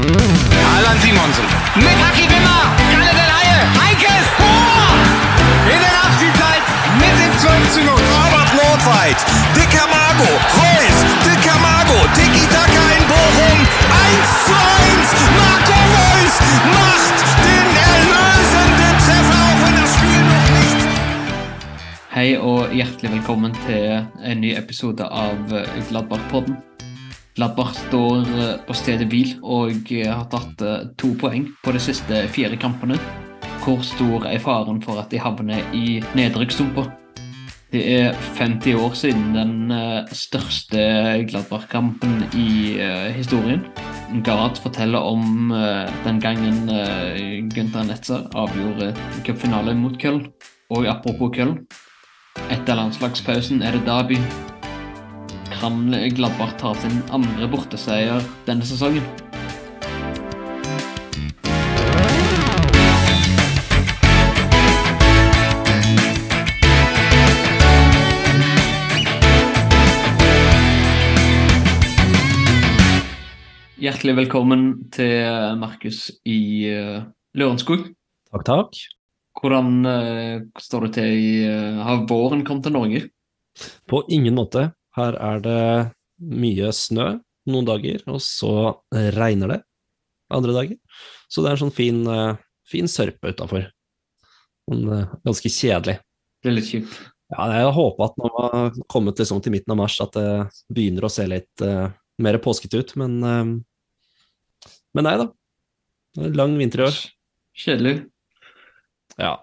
[0.00, 1.44] Allan Simonsen.
[1.76, 2.64] Mit Haki Wimmer.
[2.90, 3.58] Kalle Del Haie.
[3.80, 4.96] Heikes Tor.
[5.68, 6.62] In der Nachspielzeit
[6.96, 7.92] mit dem 12 zu 0.
[7.92, 9.20] Robert Nordweit,
[9.54, 16.34] Dicker Mago, Reus, Dicker Mago, Tiki Taka in Bochum, 1 zu 1, Marco Reus
[16.76, 20.86] macht den erlösenden Treffer, auch wenn das Spiel noch nicht
[22.14, 25.68] Hei og hjertelig velkommen til en ny episode av eh,
[27.40, 27.80] Gladbach-podden.
[27.90, 32.26] Står eh, på stedet hvil og eh, har tatt eh, to poeng på de siste
[32.34, 32.98] fire kampene.
[33.64, 36.84] Hvor stor er faren for at de havner i nedrykkssumpa?
[37.72, 39.72] Det er 50 år siden den
[40.12, 40.80] største
[41.30, 42.76] Gladbach-kampen i
[43.14, 43.62] historien.
[44.26, 45.54] Gard forteller om
[46.02, 46.66] den gangen
[47.54, 48.90] Gunther Netzer avgjorde
[49.22, 50.32] cupfinalen mot Köln.
[50.74, 51.60] Og apropos Köln,
[52.50, 54.18] etter landslagspausen er det derby.
[55.60, 59.04] Kan Gladbach ta sin andre borteseier denne sesongen?
[73.76, 74.64] Hjertelig velkommen
[74.96, 75.28] til
[75.60, 77.04] Markus i uh,
[77.36, 77.84] Lørenskog.
[78.32, 78.82] Takk, takk.
[79.36, 83.06] Hvordan eh, står det til i eh, Har våren kommet til Norge?
[83.88, 84.70] På ingen måte.
[84.98, 85.62] Her er det
[86.20, 87.12] mye snø
[87.50, 88.52] noen dager, og så
[89.16, 89.60] regner det
[90.30, 90.76] andre dager.
[91.30, 92.36] Så det er en sånn fin, eh,
[92.68, 93.68] fin sørpe utafor.
[94.70, 95.98] Ganske kjedelig.
[96.40, 97.00] Det er litt kjipt.
[97.30, 100.30] Ja, jeg håper at når man har kommet liksom til midten av mars, at det
[100.72, 103.58] begynner å se litt uh, mer påskete ut, men uh,
[104.90, 105.28] Men nei da.
[106.10, 106.96] Det er en lang vinter i år.
[107.54, 107.92] Kjedelig.
[109.14, 109.36] Ja,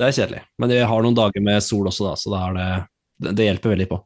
[0.00, 0.40] det er kjedelig.
[0.56, 2.68] Men vi har noen dager med sol også, da, så er det,
[3.20, 3.98] det, det hjelper veldig på.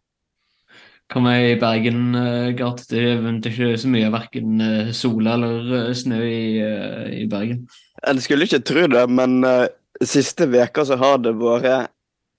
[1.13, 5.27] Kan jeg i Bergen uh, Gart, det er vel ikke så mye verken uh, sol
[5.29, 7.67] eller eh, snø i, eh, i Bergen.
[8.01, 9.67] Jeg skulle ikke tro det, men eh,
[10.09, 11.91] siste veka så har det vært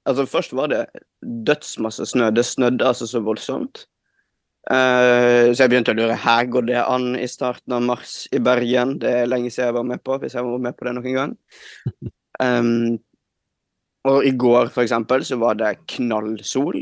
[0.03, 0.81] Altså, først var det
[1.47, 2.25] dødsmasse snø.
[2.35, 3.85] Det snødde altså så voldsomt.
[4.71, 8.41] Eh, så jeg begynte å lure her går det an i starten av mars i
[8.43, 8.97] Bergen.
[8.99, 11.17] Det er lenge siden jeg var med på, hvis jeg var med på det noen
[11.19, 11.37] gang.
[12.43, 12.99] Um,
[14.11, 16.81] og i går, for eksempel, så var det knallsol.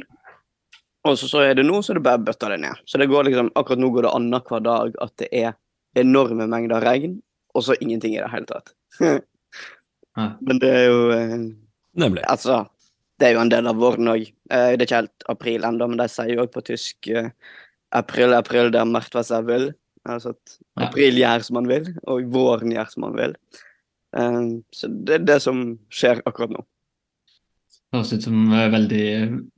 [1.08, 2.82] Og så, så er det nå, så er det bare bøtta det ned.
[2.86, 5.56] Så det går liksom, akkurat nå går det annenhver dag at det er
[5.98, 7.18] enorme mengder regn,
[7.56, 8.76] og så ingenting i det hele tatt.
[10.46, 11.36] Men det er jo eh,
[12.02, 12.24] Nemlig.
[12.32, 12.62] Altså,
[13.20, 14.24] det er jo en del av våren òg.
[14.52, 17.32] Eh, det er ikke helt april ennå, men de sier jo òg på tysk eh,
[17.96, 19.68] april, april, der merkt hva seg vil.
[20.10, 20.56] Altså at
[20.88, 23.36] april gjør som man vil, og våren gjør som man vil.
[24.18, 24.40] Eh,
[24.74, 26.64] så det er det som skjer akkurat nå.
[27.92, 29.06] Høres ut som eh, veldig,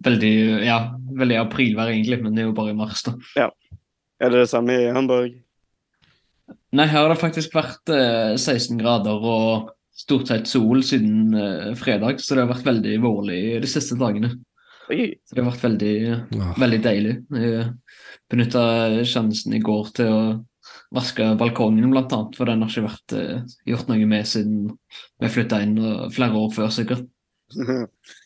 [0.07, 0.33] veldig,
[0.66, 0.77] ja,
[1.19, 3.13] veldig aprilvær egentlig, men det er jo bare i mars, da.
[3.38, 3.49] Ja.
[4.23, 5.35] Er det det samme i Hamburg?
[6.73, 11.67] Nei, her har det faktisk vært eh, 16 grader og stort sett sol siden eh,
[11.77, 14.31] fredag, så det har vært veldig vårlig de siste dagene.
[14.91, 15.11] Oi.
[15.29, 15.94] Så det har vært veldig,
[16.33, 16.50] Ja.
[16.59, 17.13] veldig deilig.
[17.38, 17.67] Jeg
[18.33, 18.63] benytta
[19.07, 20.23] sjansen i går til å
[20.94, 24.65] vaske balkongen, blant annet, for den har ikke vært eh, gjort noe med siden
[25.21, 25.77] vi flytta inn
[26.17, 27.05] flere år før, sikkert.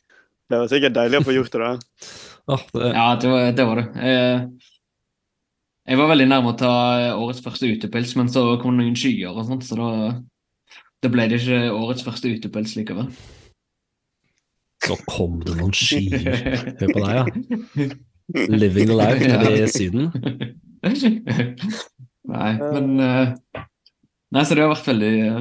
[0.48, 1.60] Det var sikkert deilig å få gjort det.
[1.60, 1.72] da.
[2.56, 3.66] oh, det, Ja, det var det.
[3.70, 3.88] Var det.
[4.08, 4.74] Jeg,
[5.88, 6.74] jeg var veldig nærme å ta
[7.16, 9.90] årets første utepils, men så kom det noen skyer og sånt, så da,
[11.04, 13.12] da ble det ikke årets første utepils likevel.
[14.88, 16.28] Så kom det noen skyer.
[16.80, 17.24] Hør på deg, ja.
[18.52, 20.12] Living the life nede i Syden.
[22.28, 23.30] Nei, men eh,
[24.36, 25.38] Nei, så det har vært veldig eh,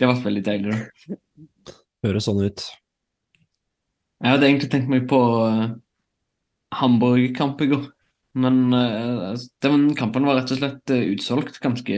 [0.00, 1.16] Det har vært veldig deilig, da.
[2.08, 2.64] Høres sånn ut.
[4.22, 5.72] Jeg hadde egentlig tenkt meg på uh,
[6.78, 7.88] Hamburg-kamp i går.
[8.38, 9.34] Men uh,
[9.64, 11.96] den kampen var rett og slett uh, utsolgt ganske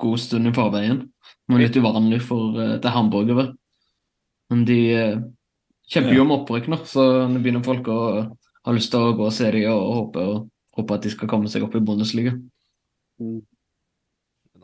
[0.00, 1.02] god stund i forveien.
[1.50, 3.50] Men litt uvanlig for uh, det hamburgere.
[4.50, 4.78] Men de
[5.90, 7.98] kjemper jo om opprykk nå, så nå begynner folk å
[8.66, 11.30] ha lyst til å gå og se dem og håpe, og håpe at de skal
[11.30, 12.32] komme seg opp i Bundesliga.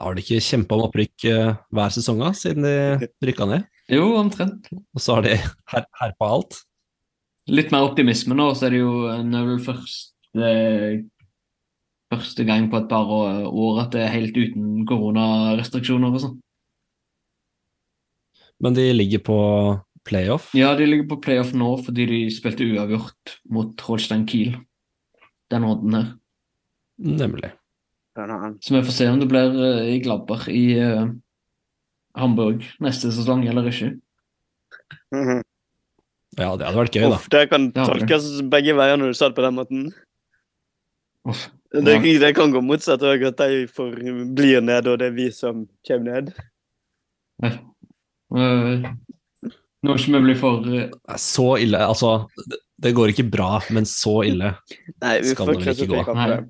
[0.02, 1.28] Har de ikke kjempa om opprykk
[1.70, 3.70] hver sesong siden de rykka ned?
[3.94, 4.66] Jo, omtrent.
[4.75, 6.58] Og så har de her, herpa alt?
[7.46, 10.48] Litt mer optimisme nå, så er det jo en er vel første,
[12.10, 16.38] første gang på et par år at det er helt uten koronarestriksjoner og sånn.
[18.64, 19.38] Men de ligger på
[20.06, 20.50] playoff.
[20.56, 24.56] Ja, de ligger på playoff nå fordi de spilte uavgjort mot Holstein Kiel
[25.52, 26.10] den runden her.
[26.96, 27.52] Nemlig.
[28.64, 31.10] Så vi får se om det blir eh, i Glabber i uh,
[32.16, 33.93] Hamburg neste sesong eller ikke.
[35.12, 35.43] Mhm.
[36.38, 37.16] Ja, det hadde vært gøy, da.
[37.16, 37.86] Uff, det kan Det det.
[37.88, 39.86] tolkes begge veier når du sa det på den måten.
[41.26, 41.46] Uff.
[41.72, 42.18] Det, Ja.
[42.22, 43.96] det kan gå motsatt òg, at de får,
[44.34, 46.32] blir nede, og det er vi som kommer ned.
[48.36, 48.92] Eh,
[49.86, 50.88] Nå skal vi bli for eh,
[51.20, 52.26] Så ille, altså.
[52.48, 54.54] det- Det går ikke bra, men så ille.
[55.00, 56.14] Nei, vi Skal får det vel ikke gå.
[56.14, 56.44] Nei.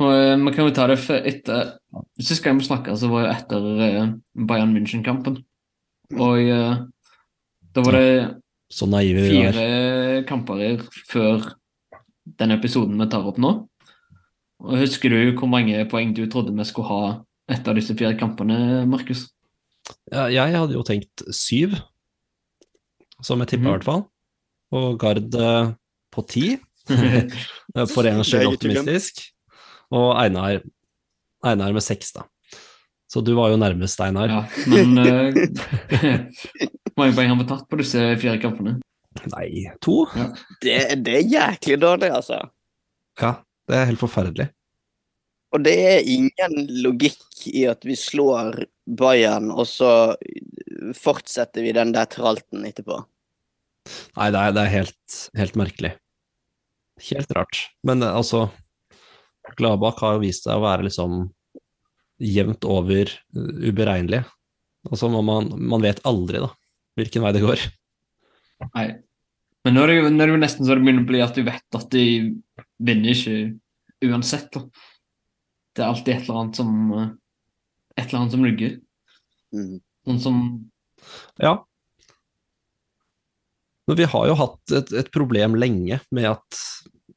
[0.00, 1.78] og, eh, Vi kan jo ta det for etter
[2.20, 5.42] Sist gang vi snakka, så var jo etter eh, Bayern München-kampen.
[6.18, 6.76] Og eh,
[7.74, 8.06] da var det
[8.70, 10.22] Så naive fire der.
[10.28, 11.48] kamper før
[12.38, 13.50] den episoden vi tar opp nå.
[14.60, 18.84] Og Husker du hvor mange poeng du trodde vi skulle ha etter disse fire kampene,
[18.86, 19.28] Markus?
[20.12, 21.74] Ja, jeg hadde jo tenkt syv,
[23.24, 23.72] som jeg tippa i Mhm.
[23.78, 24.04] hvert fall.
[24.72, 25.72] Og Gard eh,
[26.12, 26.58] på ti.
[27.94, 29.24] For en skyld optimistisk.
[29.90, 30.60] Og Einar,
[31.42, 32.22] Einar med seks, da.
[33.10, 34.28] Så du var jo nærmest, Einar.
[34.30, 36.28] Ja, men eh,
[37.00, 38.78] mange poeng har vi tatt på disse fire kampene?
[39.32, 40.04] Nei, to?
[40.62, 42.38] Det, det er jæklig dårlig, altså.
[43.20, 44.50] Ja, det er helt forferdelig.
[45.50, 50.14] Og det er ingen logikk i at vi slår Bayern, og så
[50.96, 53.00] fortsetter vi den der tralten etterpå.
[54.18, 55.92] Nei, det er, det er helt, helt merkelig.
[57.10, 57.64] Helt rart.
[57.86, 58.48] Men eh, altså,
[59.58, 61.24] Gladbach har jo vist seg å være liksom
[62.20, 64.22] jevnt over eh, uberegnelig.
[64.88, 66.52] Altså, man, man, man vet aldri, da,
[66.98, 67.62] hvilken vei det går.
[68.74, 68.88] Nei.
[69.64, 71.20] Men nå er, det jo, nå er det jo nesten så det begynner å bli
[71.24, 72.04] at du vet at de
[72.80, 74.48] vinner ikke uansett.
[74.54, 74.62] Da.
[75.76, 76.70] Det er alltid et eller annet som
[77.98, 78.76] Et eller annet som rugger.
[79.52, 79.74] Mm.
[80.08, 80.38] Sånn som
[81.42, 81.58] Ja.
[83.90, 86.60] Men vi har jo hatt et, et problem lenge med at,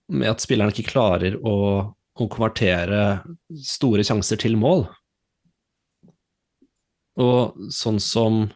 [0.09, 1.55] med at spillerne ikke klarer å,
[1.93, 3.21] å konvertere
[3.61, 4.87] store sjanser til mål.
[7.21, 8.47] Og sånn som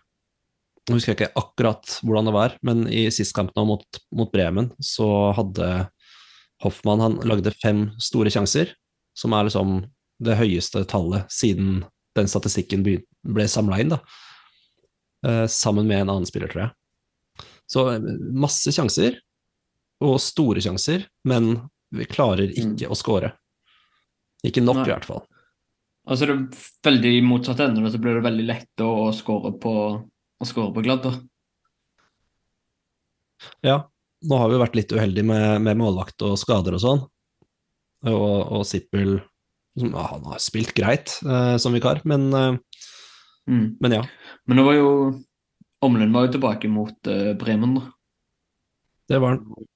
[0.88, 4.31] Nå husker jeg ikke akkurat hvordan det var, men i sist kamp nå mot, mot
[4.31, 5.68] Bremen så hadde
[6.63, 8.72] Hoffmann han lagde fem store sjanser,
[9.18, 9.81] som er liksom
[10.24, 11.84] det høyeste tallet siden
[12.18, 14.00] den statistikken ble samla inn, da.
[15.28, 17.48] Eh, sammen med en annen spiller, tror jeg.
[17.69, 19.19] Så eh, masse sjanser,
[20.01, 21.56] og store sjanser, men
[21.94, 23.31] vi klarer ikke å score.
[24.45, 24.90] Ikke nok, Nei.
[24.90, 25.24] i hvert fall.
[26.07, 29.74] Altså det er veldig motsatt ende, så blir det veldig lett å score på
[30.38, 31.19] å score på Gladbach.
[33.66, 33.81] Ja,
[34.28, 37.04] nå har vi vært litt uheldige med, med målvakt og skader og sånn.
[38.07, 39.18] Og, og Sippel
[39.78, 42.56] som, ja, Han har spilt greit eh, som vikar, men, eh,
[43.48, 43.78] Mm.
[43.80, 44.01] men ja.
[44.44, 44.88] Men nå var jo
[45.86, 47.83] Omlund var jo tilbake mot eh, Bremen, da.
[49.07, 49.68] Det var han.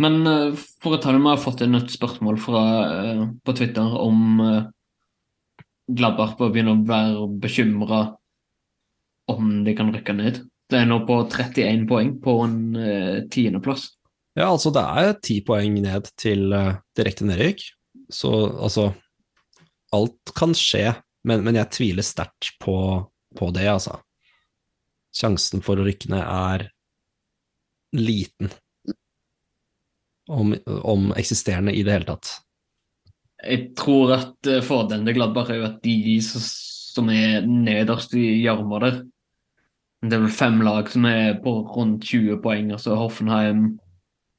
[0.00, 2.62] Men eh, for å ta det, vi har fått inn et spørsmål fra,
[2.96, 4.62] eh, på Twitter om uh,
[5.90, 8.00] Gladbach bør begynne å være bekymra
[9.30, 10.42] om de kan rykke ned.
[10.70, 13.88] Det er nå på 31 poeng på en uh, tiendeplass.
[14.38, 17.64] Ja, altså det er ti poeng ned til eh, direkte nedrykk.
[18.10, 18.92] Så altså
[19.90, 20.92] Alt kan skje,
[21.26, 22.76] men, men jeg tviler sterkt på,
[23.34, 23.96] på det, altså.
[25.10, 26.68] Sjansen for å rykke ned er
[27.98, 28.52] liten.
[30.30, 30.54] Om,
[30.86, 32.36] om eksisterende i det hele tatt.
[33.42, 36.44] Jeg tror at uh, fordelen til Gladbach er jo at de som,
[36.94, 39.00] som er nederst i gjørma der
[40.00, 42.70] Det er vel fem lag som er på rundt 20 poeng.
[42.72, 43.78] Altså Hoffenheim,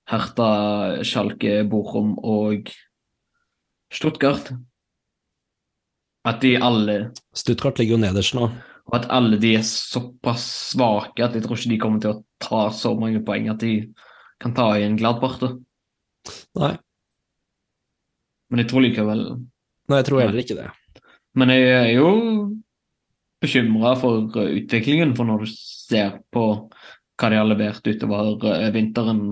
[0.10, 2.72] Hertha, Schalke, Bochum og
[3.94, 4.52] Stuttgart.
[6.25, 6.97] At de alle
[7.33, 8.50] Stuttgart ligger jo nederst nå.
[8.90, 10.44] Og at alle de er såpass
[10.74, 13.76] svake at jeg tror ikke de kommer til å ta så mange poeng at de
[14.42, 15.38] kan ta igjen Gladbach.
[15.42, 15.54] da.
[16.57, 16.76] Nei,
[18.50, 19.21] Men jeg tror likevel
[19.90, 20.68] nei jeg tror heller ikke det.
[21.38, 22.09] Men jeg er jo
[23.42, 26.45] bekymra for eh, utviklingen, for når du ser på
[27.21, 29.26] hva de har levert utover eh, vinteren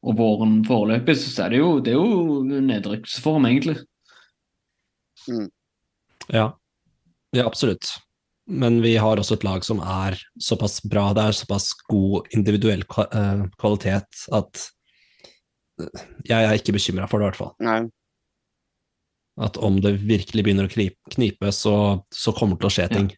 [0.00, 3.76] og våren foreløpig, så er det jo, det er jo nedrykksform, egentlig.
[6.32, 6.46] Ja.
[7.36, 7.92] ja, absolutt.
[8.50, 12.82] Men vi har også et lag som er såpass bra, det er såpass god individuell
[12.82, 14.68] eh, kvalitet at
[16.28, 17.52] jeg er ikke bekymra for det, i hvert fall.
[17.64, 17.80] Nei.
[19.40, 20.72] At om det virkelig begynner å
[21.14, 21.74] knipe, så,
[22.12, 23.10] så kommer det til å skje ting.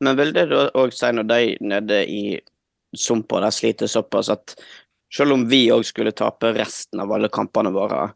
[0.00, 2.22] Men vil det òg si når de nede i
[2.96, 4.54] sumpa der sliter såpass at
[5.12, 8.10] selv om vi òg skulle tape resten av alle kampene våre,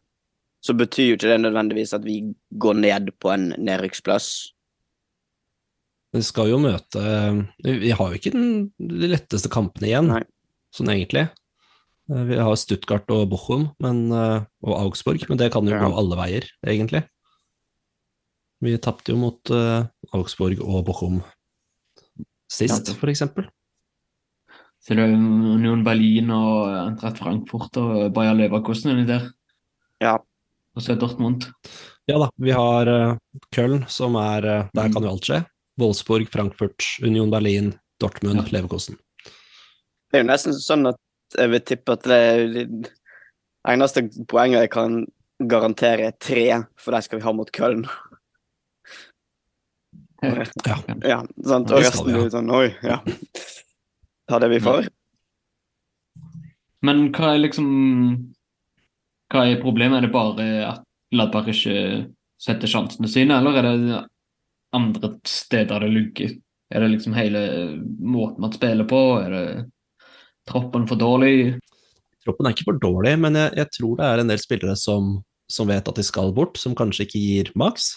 [0.63, 4.29] så betyr jo ikke det nødvendigvis at vi går ned på en nedrykksplass.
[6.15, 7.01] Vi skal jo møte
[7.61, 10.23] Vi har jo ikke den, de letteste kampene igjen, Nei.
[10.73, 11.27] sånn egentlig.
[12.09, 15.91] Eh, Vi har Stuttgart og Bochum men, eh, og Augsburg, men det kan jo gå
[16.01, 17.03] alle veier, egentlig.
[18.63, 19.85] Vi tapte jo mot eh,
[20.17, 21.21] Augsburg og Bochum
[22.49, 22.93] sist, Ja.
[22.95, 23.47] for eksempel.
[24.79, 29.31] Så det er Union Berlin og Eintracht Frankfurt og Bayer Leverkosten inni der.
[29.99, 30.13] Ja.
[30.75, 31.47] Og så er Dortmund.
[32.07, 33.17] Ja da, vi har uh,
[33.51, 34.93] Köln, som er uh, Der Mm.
[34.93, 35.45] kan jo alt skje.
[35.79, 38.59] Wolfsburg, Frankfurt, Union Berlin, Dortmund, Ja.
[38.61, 38.97] Leverkosten.
[40.11, 40.95] Det er jo nesten sånn at
[41.37, 42.91] jeg vil tippe at det er det
[43.67, 45.05] eneste poenget jeg kan
[45.41, 47.83] garantere, er tre, for de skal vi ha mot Köln.
[50.21, 50.77] Ja.
[51.05, 51.19] Ja.
[51.45, 51.71] Sant?
[51.71, 53.01] Og resten blir sånn Oi, ja.
[54.27, 54.87] Ta det vi får.
[56.85, 57.67] Men hva er liksom
[59.33, 59.99] Hva er problemet?
[59.99, 60.83] Er det bare at
[61.13, 62.07] Gladbach ikke
[62.41, 64.01] setter sjansene sine, eller er det
[64.75, 66.33] andre steder det lugger?
[66.73, 67.41] Er det liksom hele
[67.99, 68.99] måten man spiller på?
[69.21, 69.45] Er det
[70.47, 71.57] troppen for dårlig?
[72.27, 75.13] Troppen er ikke for dårlig, men jeg, jeg tror det er en del spillere som,
[75.51, 77.93] som vet at de skal bort, som kanskje ikke gir maks.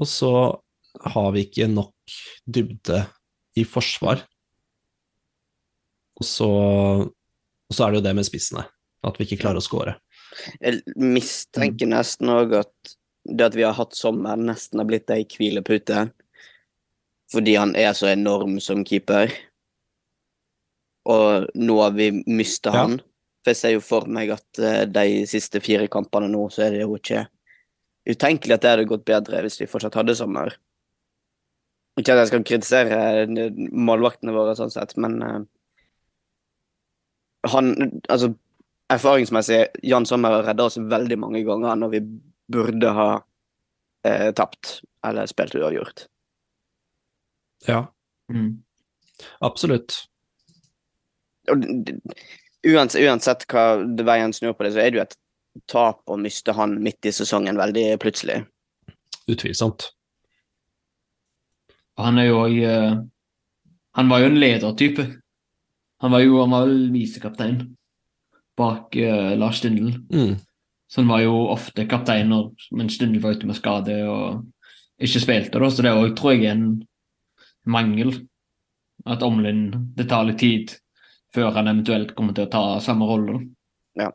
[0.00, 0.32] Og så
[1.14, 1.94] har vi ikke nok
[2.46, 3.04] dybde
[3.58, 4.22] i forsvar.
[6.20, 6.48] Og så,
[7.08, 8.66] og så er det jo det med spissene,
[9.06, 9.96] at vi ikke klarer å score.
[10.60, 15.24] Jeg mistenker nesten òg at det at vi har hatt sommer, nesten har blitt ei
[15.28, 16.08] hvilepute.
[17.30, 19.30] Fordi han er så enorm som keeper.
[21.10, 22.84] Og nå har vi mista Ja.
[22.84, 23.00] han.
[23.40, 26.74] For jeg ser jo for meg at eh, de siste fire kampene nå, så er
[26.74, 27.22] det jo ikke
[28.10, 30.56] utenkelig at det hadde gått bedre hvis vi fortsatt hadde sommer.
[32.00, 35.40] Ikke at jeg skal kritisere eh, målvaktene våre sånn sett, men uh,
[37.52, 37.72] han
[38.08, 38.32] Altså,
[38.90, 42.00] erfaringsmessig, Jan Sommer har redda oss veldig mange ganger når vi
[42.50, 46.06] burde ha uh, tapt eller spilt uavgjort.
[47.68, 47.86] Ja,
[48.30, 48.62] Mm.
[49.42, 49.94] absolutt.
[51.50, 51.64] Og
[52.62, 55.16] uansett, uansett hva det veien snur på det, så er det jo et
[55.66, 58.44] tap å miste han midt i sesongen veldig plutselig.
[59.26, 59.90] Utvilsomt.
[62.00, 62.54] Og han er jo òg
[63.98, 65.04] Han var jo en ledertype.
[66.00, 67.58] Han var jo han var vel visekaptein
[68.56, 69.92] bak uh, Lars Stindl.
[70.12, 70.36] Mm.
[70.88, 74.46] Så han var jo ofte kaptein når mens Stindl var ute med skade og
[75.00, 75.58] ikke spilte.
[75.58, 76.82] da, Så det òg tror jeg er en
[77.64, 78.14] mangel.
[79.06, 80.74] At Omlin Det tar litt tid
[81.34, 83.38] før han eventuelt kommer til å ta samme rolle.
[83.96, 84.10] Ja.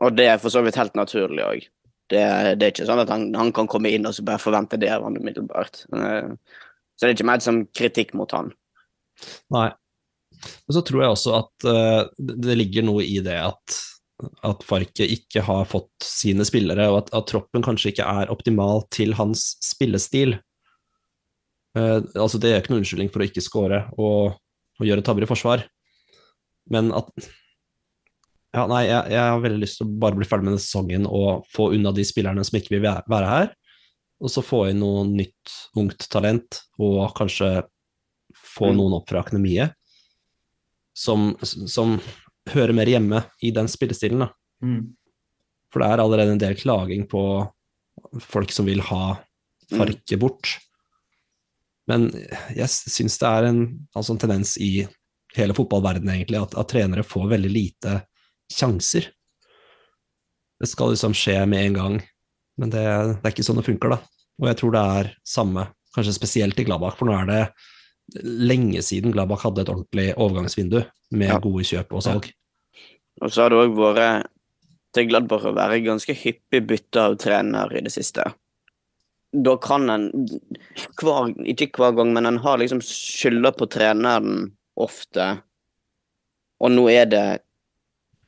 [0.00, 1.66] Og det er for så vidt helt naturlig òg.
[2.14, 2.26] Det,
[2.60, 4.92] det er ikke sånn at han, han kan komme inn og så bare forvente det
[4.94, 5.84] av han umiddelbart.
[5.92, 6.60] Eh,
[6.94, 8.52] Så det er ikke ment som kritikk mot han.
[9.50, 9.72] Nei.
[10.44, 13.78] Men så tror jeg også at uh, det ligger noe i det at,
[14.46, 18.84] at Farke ikke har fått sine spillere, og at, at troppen kanskje ikke er optimal
[18.94, 20.36] til hans spillestil.
[21.74, 24.36] Uh, altså Det er ikke noen unnskyldning for å ikke score og,
[24.78, 25.66] og gjøre tabber i forsvar,
[26.70, 27.10] men at
[28.54, 31.06] ja, nei, jeg, jeg har veldig lyst til å bare bli ferdig med denne sesongen
[31.10, 33.52] og få unna de spillerne som ikke vil være her,
[34.22, 37.64] og så få inn noe nytt ungt talent, og kanskje
[38.34, 38.76] få Mm.
[38.78, 39.74] noen opp fra akademiet
[40.94, 41.96] som, som
[42.50, 44.24] hører mer hjemme i den spillestilen.
[44.24, 44.28] Da.
[44.62, 44.94] Mm.
[45.72, 47.22] For det er allerede en del klaging på
[48.22, 49.18] folk som vil ha
[49.74, 50.58] Farke bort.
[51.88, 52.10] Men
[52.54, 53.62] jeg syns det er en,
[53.96, 54.86] altså en tendens i
[55.34, 57.94] hele fotballverdenen egentlig, at, at trenere får veldig lite
[58.52, 59.10] sjanser.
[60.60, 61.96] Det skal liksom skje med en gang,
[62.60, 64.00] men det, det er ikke sånn det funker, da.
[64.42, 67.42] Og jeg tror det er samme, kanskje spesielt i Gladbach, for nå er det
[68.24, 70.82] lenge siden Gladbach hadde et ordentlig overgangsvindu
[71.14, 71.40] med Ja.
[71.40, 72.30] gode kjøp og salg.
[73.22, 74.30] Og så har det òg vært
[74.94, 78.26] til Gladbach å være ganske hyppig bytte av trener i det siste.
[79.34, 80.10] Da kan en
[81.00, 85.42] hver, Ikke hver gang, men en har liksom skylda på treneren ofte.
[86.60, 87.42] Og nå er det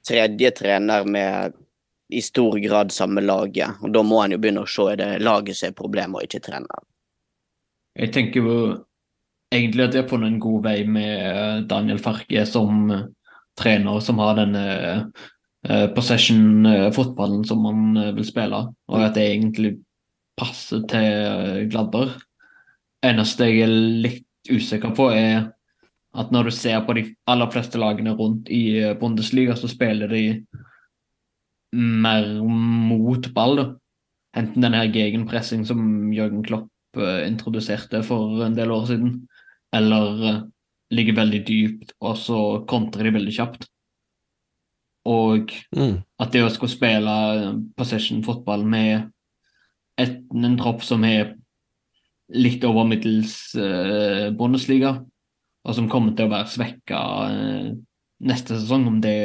[0.07, 1.55] tredje trener med
[2.09, 3.81] i stor grad samme laget.
[3.83, 6.29] Og da må en jo begynne å se er det laget som er problemet, og
[6.29, 6.87] ikke treneren.
[7.97, 8.59] Jeg tenker jo
[9.55, 13.07] egentlig at de har funnet en god vei med eh, Daniel Farke som eh,
[13.59, 19.77] trener, som har denne eh, possession-fotballen som han vil spille, og at det egentlig
[20.37, 22.13] passer til Gladberg.
[23.07, 25.49] Eneste jeg er litt usikker på, er
[26.17, 30.09] at når du ser på de aller fleste lagene rundt i eh, Bundesliga, så spiller
[30.13, 30.23] de
[31.77, 33.67] mer mot ball, da.
[34.37, 35.81] Enten den her gegenpressing som
[36.13, 39.17] Jørgen Klopp eh, introduserte for en del år siden,
[39.77, 40.43] eller eh,
[40.97, 43.67] ligger veldig dypt, og så kontrer de veldig kjapt.
[45.07, 46.03] Og Mm.
[46.19, 47.13] at det å skulle spille
[47.77, 49.11] possession-fotball med
[49.99, 51.37] et, en tropp som er
[52.35, 54.97] litt over middels eh, Bundesliga,
[55.67, 57.71] og som kommer til å være svekka eh,
[58.27, 59.17] neste sesong, om det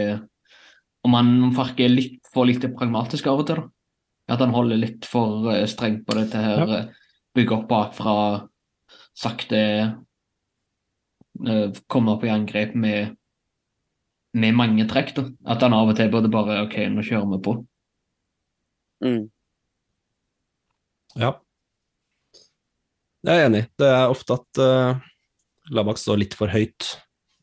[1.06, 3.70] om han Farke er litt for lite pragmatisk av og til, da.
[4.36, 6.80] At han holder litt for eh, strengt på dette her, Ja.
[6.82, 6.88] eh,
[7.38, 8.16] bygge opp bakfra,
[9.16, 9.62] sakte
[11.42, 13.16] kommer komme opp i angrep med,
[14.36, 15.14] med mange trekk.
[15.16, 15.24] da.
[15.48, 17.56] At han av og til burde bare OK, nå kjører vi på.
[19.02, 19.24] Mm.
[21.18, 21.32] Ja.
[23.26, 23.64] Jeg er enig.
[23.80, 25.02] Det er ofte at uh,
[25.72, 26.96] Labak står litt for høyt,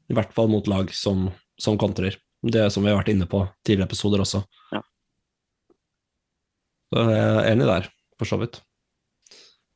[0.08, 1.28] i hvert fall mot lag som,
[1.60, 2.18] som kontrer.
[2.44, 4.42] Det som vi har vært inne på tidligere episoder også.
[4.72, 4.82] Ja.
[6.88, 7.88] Så jeg er enig der,
[8.20, 8.60] for så vidt.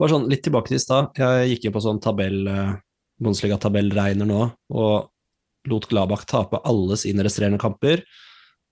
[0.00, 1.12] Bare sånn, litt tilbake til i stad.
[1.18, 2.76] Jeg gikk jo på sånn tabell, uh,
[3.22, 4.44] Bundesliga-tabellregner nå,
[4.74, 8.02] og lot Gladbach tape alle sine resterende kamper.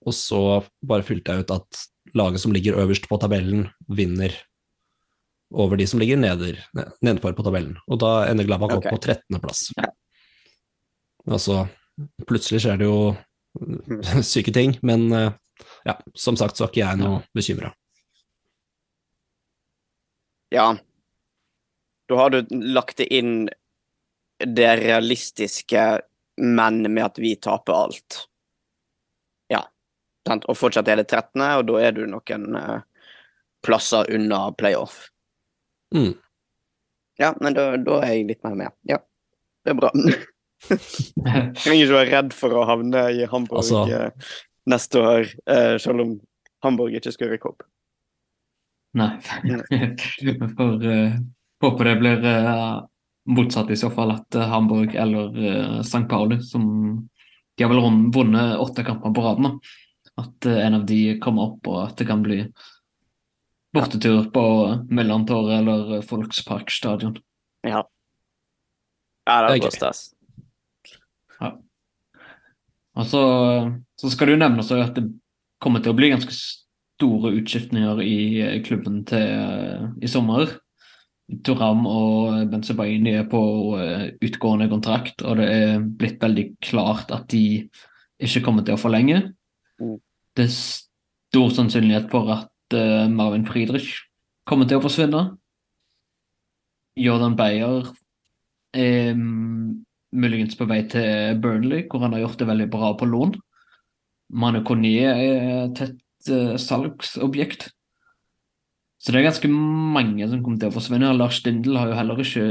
[0.07, 0.41] Og så
[0.81, 1.83] bare fylte jeg ut at
[2.17, 4.33] laget som ligger øverst på tabellen, vinner
[5.51, 6.59] over de som ligger neder,
[7.01, 7.75] nedenfor på tabellen.
[7.87, 8.91] Og da ender Gladbach okay.
[8.91, 9.65] opp på 13.-plass.
[9.77, 9.89] Ja.
[11.29, 11.65] Altså,
[12.27, 13.01] plutselig skjer det jo
[14.31, 15.33] syke ting, men eh,
[15.85, 17.73] ja, som sagt så er ikke jeg noe bekymra.
[20.51, 20.71] Ja.
[22.07, 23.49] Da har du lagt det inn
[24.41, 26.01] det realistiske,
[26.41, 28.23] men med at vi taper alt.
[29.51, 29.61] Ja.
[30.41, 32.81] Og fortsatt er det 13., og da er du noen eh,
[33.63, 35.10] plasser unna playoff.
[35.95, 36.13] Mm.
[37.21, 38.75] Ja, men da, da er jeg litt mer med.
[38.87, 39.01] Ja,
[39.65, 39.91] det er bra.
[40.69, 40.79] Jeg
[41.57, 44.27] trenger ikke være redd for å havne i Hamburg Altså- eh,
[44.69, 46.11] neste år, eh, selv om
[46.61, 47.63] Hamburg ikke skal rykke opp.
[48.93, 49.15] Nei.
[50.57, 51.15] For uh,
[51.63, 52.83] håper det blir uh,
[53.31, 56.03] motsatt i så fall, at uh, Hamburg eller uh, St.
[56.11, 56.67] Pauli, som
[57.55, 57.81] de har vel
[58.13, 59.55] vunnet åtte kamper på rad nå,
[60.21, 62.43] at en av de kommer opp, og at det kan bli
[63.73, 64.45] bortetur på
[64.91, 67.17] Mellomtorget eller Folksparkstadion.
[67.67, 67.83] Ja.
[69.27, 70.01] Ja, det er stas.
[71.39, 71.53] Ja.
[72.97, 73.21] Og så,
[73.99, 75.05] så skal det jo nevnes at det
[75.61, 80.57] kommer til å bli ganske store utskiftninger i klubben til, i sommer.
[81.45, 83.41] Turam og Benzebaini er på
[83.79, 87.69] eh, utgående kontrakt, og det er blitt veldig klart at de
[88.21, 89.21] ikke kommer til å forlenge.
[89.79, 89.95] Mm.
[90.35, 93.93] Det er stor sannsynlighet for at eh, Marvin Friedrich
[94.47, 95.23] kommer til å forsvinne.
[96.99, 97.87] Jordan Beyer
[98.75, 103.07] er mm, muligens på vei til Burnley, hvor han har gjort det veldig bra på
[103.07, 103.35] lån.
[104.31, 107.69] Manu Konier er et tett uh, salgsobjekt.
[109.01, 111.11] Så det er ganske mange som kommer til å forsvinne.
[111.17, 112.45] Lars Dindel har jo heller ikke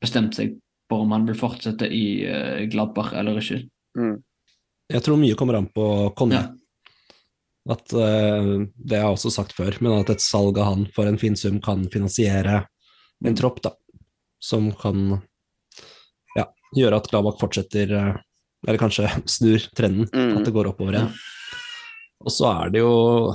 [0.00, 0.54] bestemt seg
[0.90, 3.64] for om han vil fortsette i uh, Gladbach eller ikke.
[3.98, 4.16] Mm.
[4.90, 5.86] Jeg tror mye kommer an på
[6.18, 6.38] Conny.
[6.38, 6.48] Ja.
[7.70, 11.06] At uh, Det har jeg også sagt før, men at et salg av han for
[11.06, 12.64] en fin sum kan finansiere
[13.24, 13.70] en tropp da,
[14.40, 15.20] som kan
[16.36, 18.14] ja, gjøre at Gladbach fortsetter eh,
[18.66, 19.06] Eller kanskje
[19.36, 20.38] snur trenden, Mm.
[20.38, 21.12] at det går oppover igjen.
[22.24, 23.34] Og så er det jo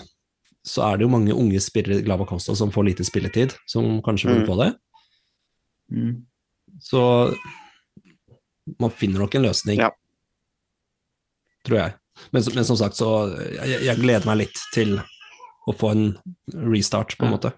[0.65, 4.01] så er det jo mange unge spillere i Gladbach også som får lite spilletid, som
[4.01, 4.47] kanskje vil Mm.
[4.49, 4.71] få det.
[5.93, 6.25] Mm.
[6.81, 7.01] Så
[8.81, 9.91] man finner nok en løsning, Ja.
[11.63, 11.93] tror jeg.
[12.31, 13.09] Men, som- men som sagt, så
[13.61, 14.97] jeg, jeg gleder meg litt til
[15.67, 16.05] å få en
[16.71, 17.51] restart, på en måte.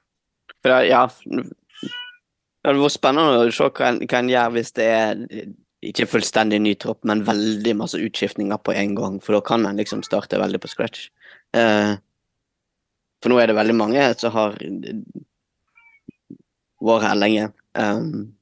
[0.64, 1.46] For det, ja, det
[2.66, 5.22] hadde vært spennende å se hva en, hva en gjør hvis det er
[5.88, 9.78] ikke fullstendig ny tropp, men veldig masse utskiftninger på en gang, for da kan en
[9.78, 11.10] liksom starte veldig på scratch.
[11.54, 11.94] Eh,
[13.22, 14.58] for nå er det veldig mange som har
[16.82, 17.48] vært her lenge.
[17.78, 18.34] Um,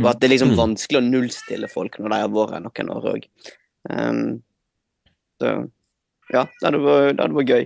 [0.00, 0.58] og at det er liksom Mm.
[0.58, 3.26] vanskelig å nullstille folk når de har vært her noen år òg.
[3.88, 4.40] Um,
[5.40, 5.52] så
[6.30, 7.64] ja, det hadde vært, det hadde vært gøy.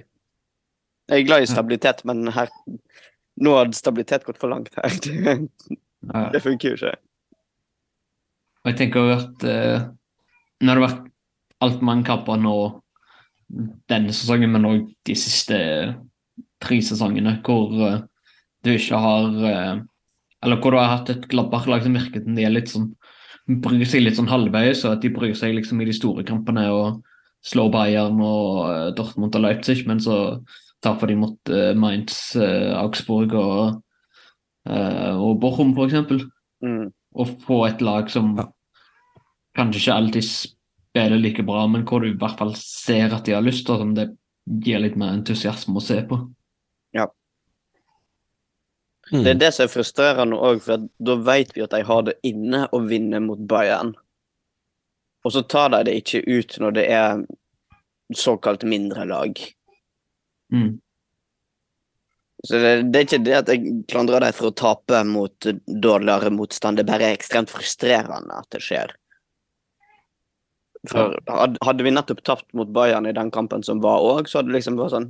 [1.11, 2.53] Jeg er glad i stabilitet, men her
[3.45, 4.95] nå hadde stabilitet gått for langt her.
[5.05, 5.35] Det,
[6.37, 6.95] det funker jo ikke.
[8.65, 11.03] Og jeg tenker at når nå har det vært
[11.65, 12.57] altfor mange kamper nå
[13.91, 15.59] denne sesongen, men òg de siste
[16.65, 17.99] tre sesongene, hvor uh,
[18.65, 19.83] du ikke har uh,
[20.45, 22.91] Eller hvor du har hatt et Gladbach-lag som virker som de er litt sånn
[23.47, 26.65] bryr seg litt sånn halvveis, og at de bryr seg liksom i de store kampene
[26.73, 27.03] og
[27.45, 30.39] slår Bayern og eh, Dortmund og Leipzig, men så
[30.85, 33.83] taper de mot uh, Mainz, uh, Augsburg og,
[34.69, 36.27] uh, og Bochum, eksempel
[36.65, 36.93] Mm.
[37.15, 38.47] å få et lag som Ja.
[39.57, 43.33] kanskje ikke alltid spiller like bra, men hvor du i hvert fall ser at de
[43.33, 44.17] har lyst, og som det
[44.49, 46.35] gir litt mer entusiasme å se på.
[49.13, 49.25] Mm.
[49.25, 52.17] Det er det som er frustrerende òg, for da vet vi at de har det
[52.25, 53.93] inne å vinne mot Bayern.
[55.25, 57.25] Og så tar de det ikke ut når det er
[58.17, 59.39] såkalt mindre lag.
[60.53, 60.81] Mm.
[62.45, 66.33] Så det, det er ikke det at jeg klandrer dem for å tape mot dårligere
[66.33, 68.93] motstand, det er bare ekstremt frustrerende at det skjer.
[70.91, 71.17] For
[71.65, 74.59] hadde vi nettopp tapt mot Bayern i den kampen som var òg, så hadde det
[74.59, 75.09] liksom vært sånn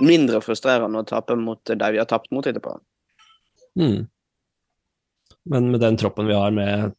[0.00, 2.78] mindre frustrerende å tape mot de vi har tapt mot etterpå.
[3.78, 4.08] Mm.
[5.50, 6.92] men med den troppen vi har, med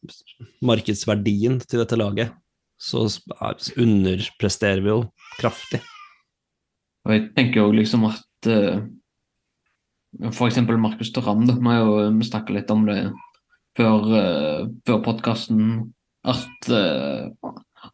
[0.64, 2.32] markedsverdien til dette laget,
[2.80, 3.04] så
[3.38, 5.02] er- underpresterer vi jo
[5.38, 5.80] kraftig.
[7.06, 8.82] Og jeg tenker jo liksom at uh,
[10.32, 13.12] for eksempel Markus da, vi har jo snakka litt om det
[13.78, 15.92] før, uh, før podkasten,
[16.24, 17.30] at uh,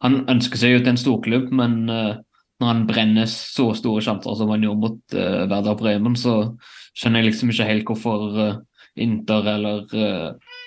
[0.03, 2.17] han ønsker seg jo til en storklubb, men uh,
[2.59, 6.55] når han brenner så store sjanser som han gjorde mot uh, Verdal Bremen, så
[6.97, 8.57] skjønner jeg liksom ikke helt hvorfor uh,
[8.95, 10.57] Inter eller uh,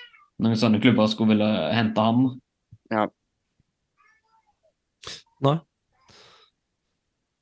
[0.43, 2.25] noen sånne klubber skulle ville hente ham.
[5.43, 5.57] Nei.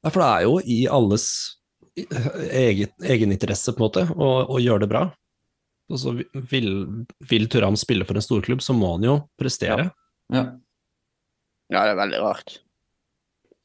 [0.01, 1.25] Nei, for det er jo i alles
[1.93, 5.03] eget, egeninteresse, på en måte, å, å gjøre det bra.
[5.91, 6.15] Altså,
[6.49, 6.71] vil,
[7.29, 9.91] vil Turam spille for en storklubb, så må han jo prestere.
[10.33, 10.47] Ja,
[11.71, 12.57] Ja, det er veldig rart.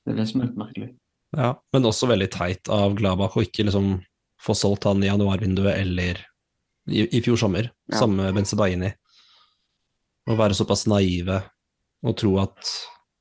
[0.05, 0.90] det er det som er litt merkelig.
[1.37, 3.96] Ja, men også veldig teit av Glabach å ikke liksom
[4.42, 6.20] få solgt han i januarvinduet eller
[6.88, 7.99] i, i fjor sommer, Ja.
[7.99, 8.92] sammen med Benzebaini.
[10.27, 11.42] Å være såpass naive
[12.07, 12.70] og tro at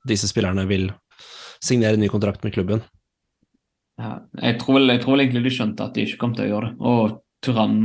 [0.08, 0.92] disse spillerne vil
[1.64, 2.82] signere ny kontrakt med klubben.
[3.98, 6.46] Ja, jeg, tror vel, jeg tror vel egentlig de skjønte at de ikke kom til
[6.46, 6.76] å gjøre det.
[6.82, 7.78] Og Turan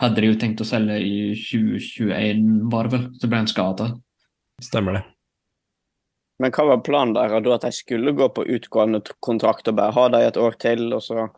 [0.00, 3.04] hadde de jo tenkt å selge i 2021, var det vel.
[3.20, 3.90] Så ble han skada.
[4.64, 5.04] Stemmer det.
[6.40, 7.32] Men hva var planen der?
[7.40, 10.88] Da at de skulle gå på utgående kontrakt og bare ha dem et år til,
[10.96, 11.28] og så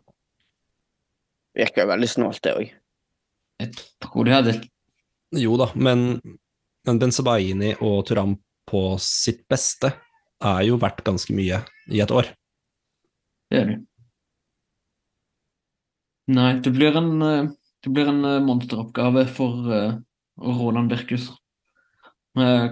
[1.57, 2.67] Virker jo veldig snålt, det òg.
[3.59, 4.53] Jeg tror de hadde
[5.35, 6.19] Jo da, men,
[6.87, 8.37] men Benzabaini og Turam
[8.69, 9.91] på sitt beste
[10.39, 12.29] er jo verdt ganske mye i et år.
[13.49, 13.77] Det er de.
[16.29, 17.49] Nei, det blir en, eh,
[17.83, 19.95] det blir en eh, monsteroppgave for uh,
[20.37, 21.31] Roland Birkus.
[22.37, 22.69] Eh,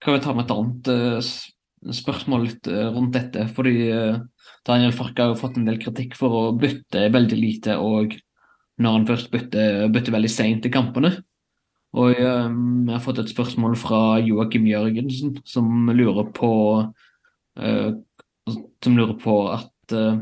[0.00, 3.42] Kan vi ta med et annet uh, spørsmål litt rundt dette?
[3.52, 3.74] Fordi
[4.64, 8.14] Daniel Farke har jo fått en del kritikk for å bytte veldig lite, og
[8.80, 11.12] når han først bytter, bytter veldig seint i kampene.
[11.98, 16.52] Og um, jeg har fått et spørsmål fra Joakim Jørgensen, som lurer på
[17.58, 17.90] uh,
[18.80, 20.20] som lurer på at, uh,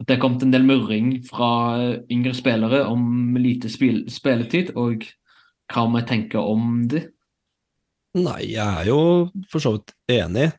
[0.00, 1.50] at det er kommet en del murring fra
[2.12, 5.06] yngre spillere om lite spil spilletid, og
[5.72, 7.06] hva vi tenker om det.
[8.16, 9.00] Nei, jeg er jo
[9.50, 10.50] for så vidt enig,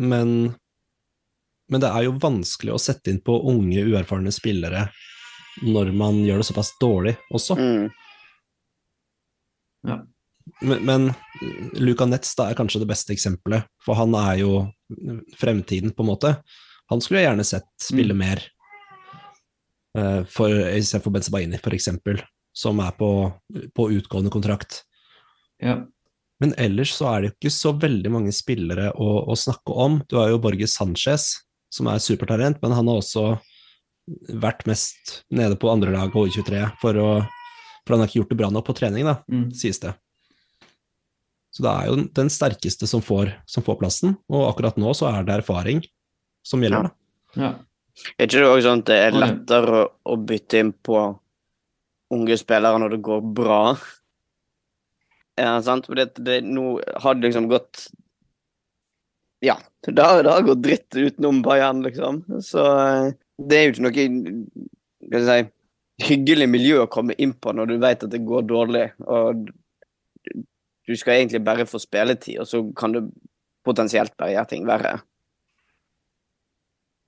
[0.00, 0.54] men,
[1.70, 4.88] men det er jo vanskelig å sette inn på unge, uerfarne spillere
[5.62, 7.56] når man gjør det såpass dårlig også.
[7.58, 7.90] Mm.
[10.60, 11.12] Men, men
[11.80, 14.52] Luca Netz da er kanskje det beste eksempelet, for han er jo
[15.40, 16.34] fremtiden, på en måte.
[16.92, 18.20] Han skulle jeg gjerne sett spille Mm.
[18.20, 18.42] mer,
[19.98, 22.20] uh, for, istedenfor Benzebaini, eksempel,
[22.52, 23.32] som er på,
[23.74, 24.82] på utgående kontrakt.
[25.62, 25.80] Ja.
[26.42, 30.02] Men ellers så er det jo ikke så veldig mange spillere å, å snakke om.
[30.10, 31.30] Du har jo Borges Sanchez,
[31.72, 33.38] som er supertalent, men han har også
[34.28, 37.08] vært mest nede på andre lag og U23 for å
[37.84, 39.50] For han har ikke gjort det bra nok på trening, da, Mm.
[39.52, 39.90] sies det.
[41.52, 45.10] Så det er jo den sterkeste som får, som får plassen, og akkurat nå så
[45.12, 45.82] er det erfaring
[46.42, 47.42] som gjelder, da.
[47.42, 47.50] ja.
[48.18, 50.96] Er ikke det òg sånn at det er lettere å, å bytte inn på
[52.10, 53.60] unge spillere når det går bra?
[55.36, 55.84] Ja, sant?
[55.86, 57.84] Fordi det, det, nå har det liksom gått
[59.44, 62.22] Ja, det har, det har gått dritt utenom Bayern, liksom.
[62.40, 64.06] Så eh, det er jo ikke
[65.10, 65.38] noe si
[66.04, 69.46] hyggelig miljø å komme inn på når du vet at det går dårlig, og
[70.84, 73.00] du skal egentlig bare få spilletid, og så kan du
[73.64, 74.98] potensielt bare gjøre ting verre.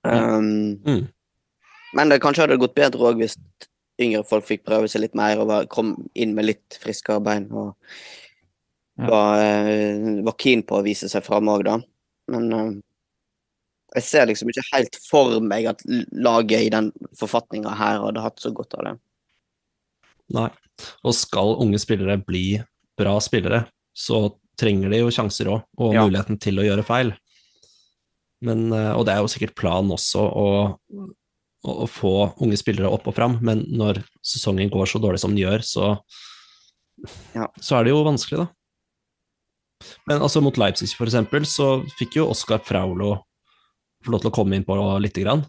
[0.07, 1.07] Um, Mm.
[1.93, 3.35] men det kanskje hadde gått bedre òg hvis
[3.99, 7.49] yngre folk fikk prøve seg litt mer og var, kom inn med litt friskere bein
[7.51, 7.73] og
[8.95, 11.79] var, eh, var keen på å vise seg fram òg, da.
[12.31, 12.71] Men eh,
[13.95, 18.39] jeg ser liksom ikke helt for meg at laget i den forfatninga her hadde hatt
[18.43, 18.95] så godt av det.
[20.35, 20.49] Nei.
[21.07, 22.59] Og skal unge spillere bli
[22.99, 23.63] bra spillere,
[23.95, 24.27] så
[24.59, 26.03] trenger de jo sjanser òg, og Ja.
[26.05, 27.13] muligheten til å gjøre feil.
[28.41, 30.77] Men, eh, og det er jo sikkert planen også å,
[31.63, 35.33] å, å få unge spillere opp og fram, men når sesongen går så dårlig som
[35.33, 35.97] den gjør, så,
[37.33, 37.47] Ja.
[37.61, 38.47] så er det jo vanskelig, da.
[40.07, 43.23] Men altså mot Leipzig, for eksempel, så fikk jo Oskar Fraulo
[44.07, 45.45] få lov til å komme inn på lite grann.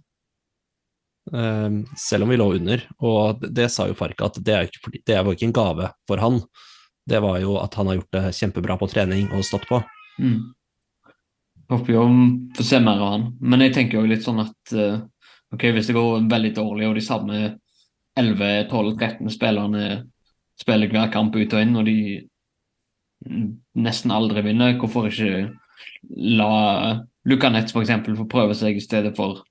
[1.32, 2.84] Eh, selv om vi lå under.
[2.98, 6.40] Og det, sa jo Farka at det, ikke, det var ikke en gave for han.
[7.08, 9.80] Det var jo at han har gjort det kjempebra på trening og stått på.
[10.20, 10.52] Mm.
[11.68, 12.02] Håper jo
[12.56, 13.30] får se mer av han.
[13.40, 15.00] Men jeg tenker jo litt sånn at eh,
[15.54, 17.42] ok, hvis det går veldig dårlig, og de samme
[18.18, 19.84] 11-12-13 spillerne
[20.58, 21.98] spiller hver kamp ut og inn, og de
[23.78, 25.48] nesten aldri vinner, hvorfor ikke
[26.38, 26.52] la
[27.28, 27.92] Luka Netz f.eks.
[28.16, 29.42] får prøve seg i stedet for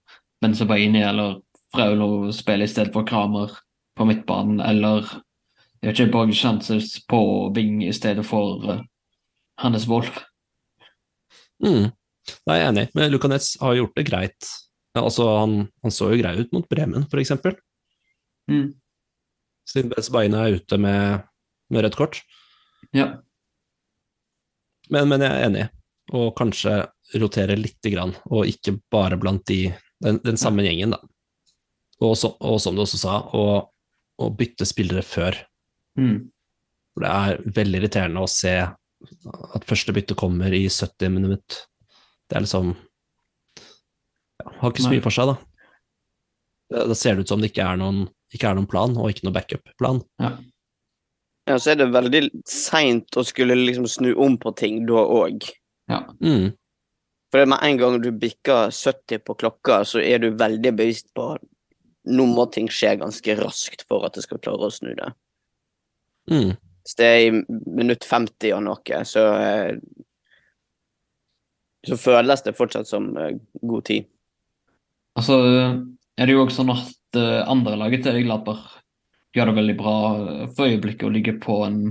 [0.41, 1.41] Benzabaini eller
[1.75, 3.53] Fraulo spille i stedet for Kramer
[3.97, 5.05] på midtbanen, eller
[5.81, 7.19] jeg har ikke Borg Chances på
[7.53, 8.81] Bing i stedet for uh,
[9.61, 10.23] Hannes Wolff.
[11.61, 11.93] Mm.
[12.47, 14.49] Jeg er enig, men Lukanets har gjort det greit.
[14.97, 17.55] Ja, altså, han, han så jo grei ut mot Bremen, eksempel.
[18.49, 18.73] Mm.
[19.69, 21.27] Siden Benzabaini er ute med,
[21.69, 22.21] med rødt kort.
[22.95, 23.11] Ja.
[24.89, 25.65] Men, men jeg er enig,
[26.15, 29.71] og kanskje rotere lite grann, og ikke bare blant de,
[30.03, 31.01] den, den samme gjengen, da.
[32.03, 33.45] Og, så, og som du også sa, å,
[34.21, 35.39] å bytte spillere før.
[35.97, 36.27] Mm.
[36.93, 41.63] For det er veldig irriterende å se at første bytte kommer i 70 minutt.
[42.27, 45.37] Det er liksom ja, Har ikke så mye for seg, da.
[46.73, 49.09] Da da ser det ut som det ikke er noen, ikke er noen plan, og
[49.09, 50.01] ikke noen backup-plan.
[50.19, 55.47] Ja, så er det veldig seint å skulle liksom snu om på ting da òg.
[55.89, 56.03] ja.
[56.19, 56.51] Mm.
[57.31, 61.33] For med en gang du bikker 70 på klokka, så er du veldig bevisst på
[61.35, 61.43] at
[62.07, 65.09] nå må ting skje ganske raskt for at det skal klare å snu det.
[66.31, 66.53] Mm.
[66.55, 69.73] Hvis det er i minutt 50 og noe, så eh,
[71.87, 74.07] så føles det fortsatt som eh, god tid.
[75.17, 78.65] Altså er det jo også sånn at andre andrelaget til Gladbach
[79.35, 81.81] gjør det veldig bra eh, for øyeblikket og ligger på en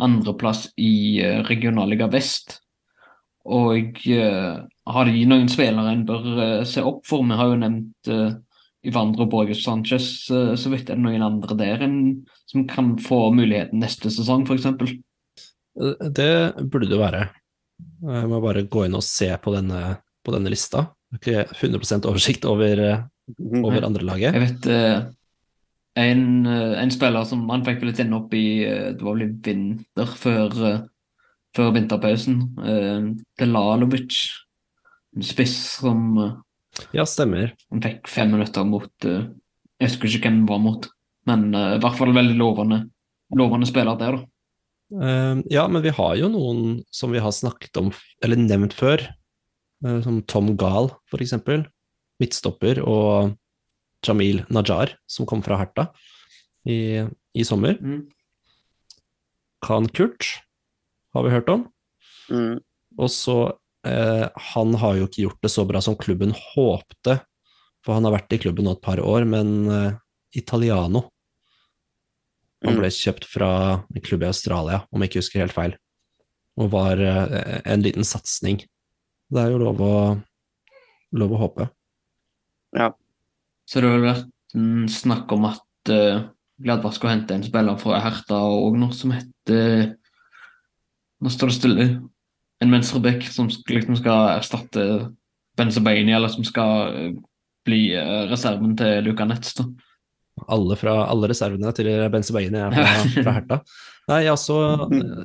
[0.00, 2.62] andreplass i regionalliga vest.
[3.50, 4.62] Og uh,
[4.94, 7.26] har de noen spillere en bør uh, se opp for?
[7.26, 8.32] Vi har jo nevnt uh,
[8.86, 11.98] Ivandro Borges Sanchez, uh, så vidt er det noen andre der en,
[12.50, 14.96] som kan få muligheten neste sesong, f.eks.
[16.14, 16.32] Det
[16.70, 17.26] burde det være.
[18.00, 20.88] Jeg må bare gå inn og se på denne, på denne lista.
[21.10, 23.00] Jeg har ikke 100 oversikt over, eh,
[23.60, 24.36] over andre laget.
[24.36, 25.00] Jeg vet eh,
[25.98, 29.16] en, eh, en spiller som han fikk vel litt inn opp i eh, Det var
[29.16, 30.80] vel i vinter før, eh,
[31.56, 32.40] før vinterpausen.
[32.60, 34.20] Uh, Lalovic,
[35.16, 36.34] En spiss som eh,
[36.94, 37.54] Ja, stemmer.
[37.72, 39.24] han fikk fem minutter mot eh,
[39.80, 40.86] Jeg husker ikke hvem han var mot,
[41.26, 42.78] men eh, i hvert fall veldig lovende,
[43.34, 44.28] lovende spiller der, da.
[45.02, 47.90] Eh, ja, men vi har jo noen som vi har snakket om,
[48.22, 49.02] eller nevnt før,
[49.82, 51.66] eh, som Tom Gahl, eksempel.
[52.20, 53.34] Midtstopper, og
[54.06, 55.88] Jamil Najar, som kom fra Herta
[56.68, 57.02] i,
[57.34, 57.78] i sommer.
[57.80, 58.04] Mm.
[59.64, 60.28] Khan Kurt
[61.14, 61.64] har vi hørt om.
[62.30, 62.60] Mm.
[62.98, 63.36] Og så
[63.86, 67.20] eh, Han har jo ikke gjort det så bra som klubben håpte,
[67.84, 69.98] for han har vært i klubben nå et par år, men eh,
[70.38, 71.08] Italiano
[72.60, 72.82] Han Mm.
[72.82, 73.50] ble kjøpt fra
[73.88, 75.76] en klubb i Australia, om jeg ikke husker helt feil,
[76.60, 78.58] og var eh, en liten satsing.
[79.32, 79.94] Det er jo lov å,
[81.16, 81.70] lov å håpe.
[82.76, 82.90] Ja.
[83.64, 86.26] Så det har vel vært mm, snakk om at uh,
[86.60, 89.94] Gladbach skulle hente en spiller fra Herta og noe som heter
[91.20, 91.86] Nå står det stille.
[92.60, 94.84] En venstreback som liksom skal erstatte
[95.58, 97.12] Benzabaini, eller som skal eh,
[97.68, 99.54] bli eh, reserven til Luka Netz.
[99.58, 99.66] da.
[100.48, 102.86] Alle, fra, alle reservene til Benzabaini er fra,
[103.26, 103.60] fra Herta.
[104.10, 104.58] Nei, jeg har også,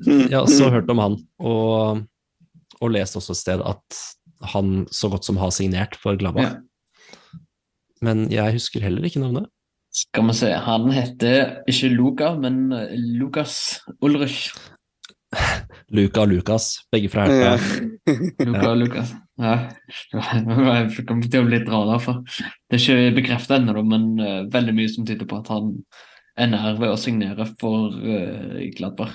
[0.05, 2.03] jeg har også hørt om han, og,
[2.81, 4.01] og lest også et sted at
[4.51, 6.43] han så godt som har signert for Glaba.
[6.43, 7.39] Ja.
[8.03, 9.47] Men jeg husker heller ikke navnet.
[9.95, 14.49] Skal vi se, han heter ikke Luka, men eh, Lukas Ulrich.
[15.93, 17.83] Luca og Lukas, begge fra Herta.
[18.47, 19.13] Luka og Lukas.
[19.37, 19.55] Ja.
[20.15, 22.23] Jeg kommer til å bli dra derfor.
[22.25, 25.75] Det er ikke bekreftet ennå, men uh, veldig mye som tyder på at han
[26.41, 29.13] er nær ved å signere for uh, Gladbach.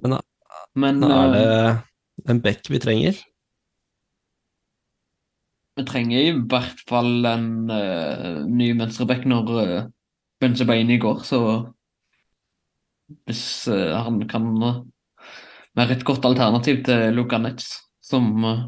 [0.00, 0.22] Men da,
[0.74, 1.82] Men da er eh,
[2.24, 3.20] det en back vi trenger.
[5.74, 9.86] vi trenger i hvert fall en uh, ny venstreback når uh,
[10.42, 11.40] Benzebaini går, så
[13.26, 14.80] hvis eh, han kan eh,
[15.78, 17.68] være et godt alternativ til Luka Nets,
[18.04, 18.64] som eh,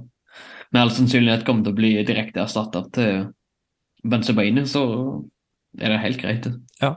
[0.72, 3.28] med all sannsynlighet kommer til å bli direkte erstatta til
[4.06, 4.82] Benzebaini, så
[5.78, 6.48] er det helt greit.
[6.82, 6.96] Ja.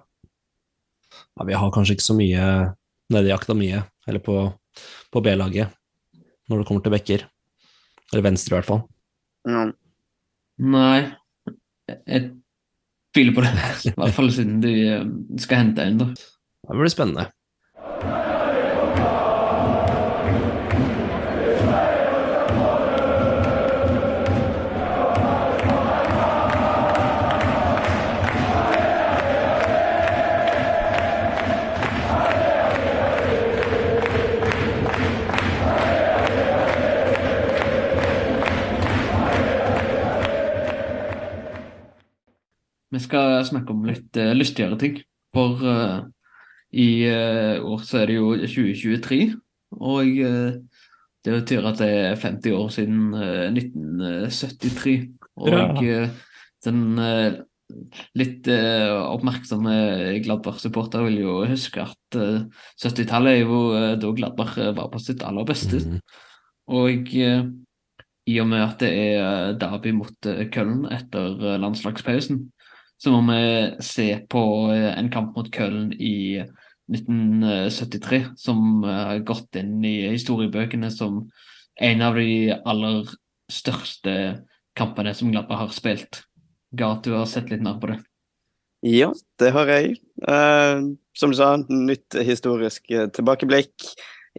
[1.37, 2.45] Ja, vi har kanskje ikke så mye
[3.13, 4.41] nede i akademiet, eller på,
[5.13, 5.73] på B-laget,
[6.49, 7.25] når det kommer til bekker.
[8.09, 8.83] Eller venstre, i hvert fall.
[9.49, 9.65] Ja.
[10.59, 10.99] Nei,
[11.87, 12.29] jeg
[13.15, 13.53] tviler på det.
[13.87, 15.05] I hvert fall siden de eh,
[15.41, 16.09] skal hente en, da.
[16.69, 17.29] Det blir spennende.
[42.89, 44.99] Vi skal snakke om litt uh, lystigere ting.
[45.35, 46.07] For uh,
[46.73, 49.21] i uh, år så er det jo 2023,
[49.79, 50.07] og
[51.25, 55.09] det betyr at det er 50 år siden eh, 1973.
[55.39, 56.07] Og Ja.
[56.65, 56.97] den
[58.17, 62.47] litt oppmerksomme Gladbach-supporter vil jo huske at eh,
[62.81, 63.59] 70-tallet er jo
[64.01, 65.83] da Gladbach var på sitt aller beste.
[65.85, 65.99] Mm.
[66.69, 72.51] Og i og med at det er derby mot Køllen etter landslagspausen,
[72.99, 76.43] så må vi se på eh, en kamp mot Köln i
[76.91, 81.23] 1973, som eh, har gått inn i historiebøkene som
[81.79, 83.07] en av de aller
[83.49, 84.15] største
[84.77, 86.23] kampene som Gladbach har spilt.
[86.75, 88.01] Gat, du har sett litt mer på det.
[88.85, 89.09] Ja,
[89.39, 89.97] det har jeg.
[90.27, 90.83] Eh,
[91.17, 93.89] som du sa, nytt historisk eh, tilbakeblikk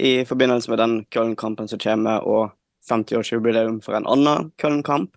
[0.01, 2.53] i forbindelse med den Köln-kampen som kommer, og
[2.89, 5.17] 50-årsjubileum for en annen Köln-kamp.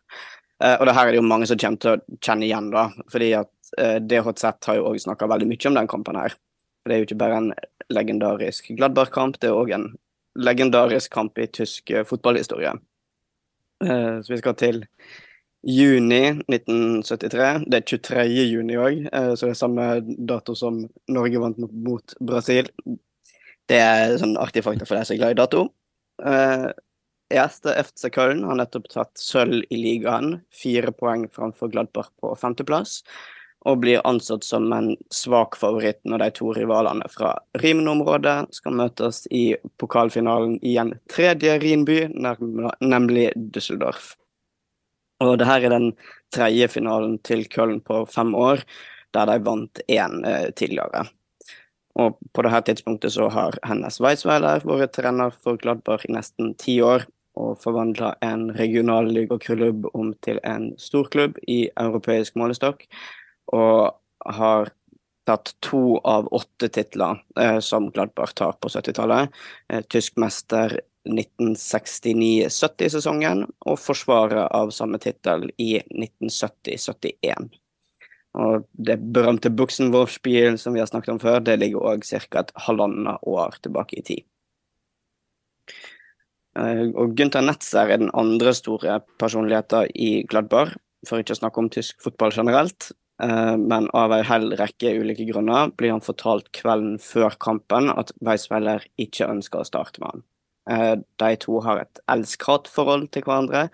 [0.64, 2.88] Eh, og det her er det jo mange som kommer til å kjenne igjen, da,
[3.12, 6.38] fordi at uh, DHZ har jo òg snakka veldig mye om den kampen her.
[6.82, 7.52] For det er jo ikke bare en
[7.94, 9.90] legendarisk Gladbach-kamp, det er òg en
[10.40, 12.74] legendarisk kamp i tysk uh, fotballhistorie.
[13.84, 14.82] Eh, så vi skal til
[15.68, 17.68] juni 1973.
[17.68, 18.24] Det er 23.
[18.48, 19.86] juni òg, så det er samme
[20.28, 22.68] dato som Norge vant mot Brasil.
[23.72, 25.64] Det er sånn artig fakta for deg som er glad i dato.
[27.34, 33.00] Erste FC Köln har nettopp tatt sølv i ligaen, fire poeng framfor Gladbach på femteplass,
[33.66, 39.24] og blir ansett som en svak favoritt når de to rivalene fra Rhinen-området skal møtes
[39.32, 44.14] i pokalfinalen i en tredje Rhinby, nemlig Düsseldorf.
[45.24, 45.90] Og det her er den
[46.34, 48.66] tredje finalen til Köln på fem år,
[49.14, 51.06] der de vant én eh, tidligere.
[52.02, 56.80] Og på dette tidspunktet så har Hennes Weisweiler vært trener for Gladbach i nesten ti
[56.82, 57.06] år,
[57.40, 62.86] og forvandla en regional ligaklubb om til en storklubb i europeisk målestokk.
[63.54, 63.94] Og
[64.38, 64.72] har
[65.28, 69.30] tatt to av åtte titler eh, som Gladbach tar på 70-tallet.
[69.70, 77.50] Eh, tysk mester 1969-70-sesongen, og forsvarer av samme tittel i 1970-71.
[78.34, 82.40] Og det berømte Buxenwurf-spill som vi har snakket om før, det ligger òg ca.
[82.40, 84.24] et halvannet år tilbake i tid.
[86.60, 90.76] Eh, Og Gunther Netzer er den andre store personligheten i Gladbar,
[91.08, 92.92] for ikke å snakke om tysk fotball generelt.
[93.22, 98.12] Eh, Men av en hel rekke ulike grunner blir han fortalt kvelden før kampen at
[98.22, 100.24] Weisweiler ikke ønsker å starte med han.
[100.70, 103.70] Eh, De to har et elsk-hat-forhold til hverandre,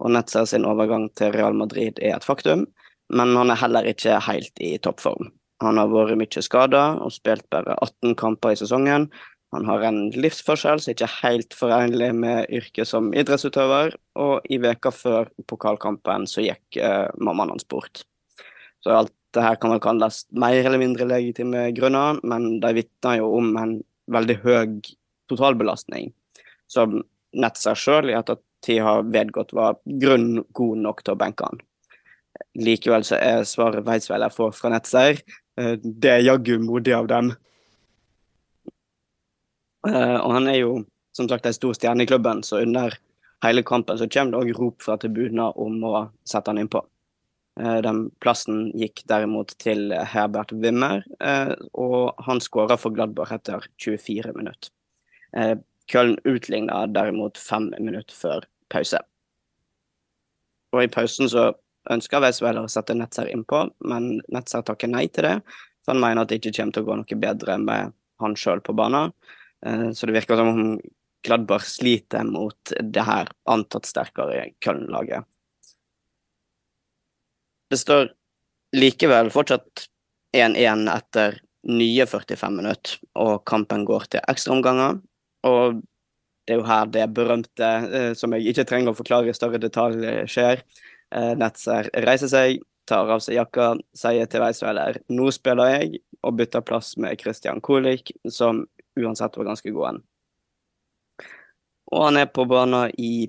[0.00, 2.66] og Netzer sin overgang til Real Madrid er et faktum
[3.12, 5.30] men han er heller ikke helt i toppform.
[5.62, 9.10] Han har vært mye skada og spilt bare 18 kamper i sesongen.
[9.52, 14.58] Han har en livsforskjell som ikke er helt forenlig med yrket som idrettsutøver, og i
[14.62, 18.04] veka før pokalkampen så gikk eh, mammaen hans bort.
[18.80, 23.20] Så alt det her kan vel kalles mer eller mindre legitime grunner, men de vitner
[23.20, 23.76] jo om en
[24.12, 24.80] veldig høy
[25.30, 26.10] totalbelastning,
[26.68, 31.62] som Netzer sjøl i ettertid har vedgått var grunn god nok til å benke han.
[32.60, 35.22] Likevel så er svaret Weizweiler får fra Netzer.
[35.60, 37.34] eh, Det er jaggu modig av dem.
[39.88, 42.94] Eh, Og han er jo som sagt en stor stjerne i klubben, så under
[43.44, 46.84] hele kampen så kommer det òg rop fra tribuner om å sette han innpå.
[47.60, 53.66] Eh, Den plassen gikk derimot til Herbert Wimmer, eh, og han skåra for Gladbach etter
[53.78, 54.70] 24 minutter.
[55.88, 58.98] Köln utligna derimot fem minutter før pause.
[60.72, 61.54] Og i pausen så
[61.90, 65.42] ønsker Weisweiler å sette Netzer innpå, men Netzer takker nei til det,
[65.82, 68.62] for han mener at det ikke kommer til å gå noe bedre med han sjøl
[68.64, 69.12] på banen.
[69.66, 70.80] Eh, Så det virker som om
[71.22, 75.22] Gladbar sliter mot det her antatt sterkere Köln-laget.
[77.70, 78.10] Det står
[78.74, 79.86] likevel fortsatt
[80.34, 81.38] 1-1 etter
[81.70, 84.98] nye 45 minutter, og kampen går til ekstraomganger.
[85.46, 85.78] Og
[86.42, 89.62] det er jo her det berømte, eh, som jeg ikke trenger å forklare i større
[89.62, 90.64] detalj, eh, skjer.
[91.12, 96.64] Netzer reiser seg, tar av seg jakka, sier til Weisweiler nå spiller jeg, og bytter
[96.64, 98.66] plass med Christian Kolik, som
[99.00, 100.02] uansett var ganske god en.
[101.92, 103.28] Og han er på banen i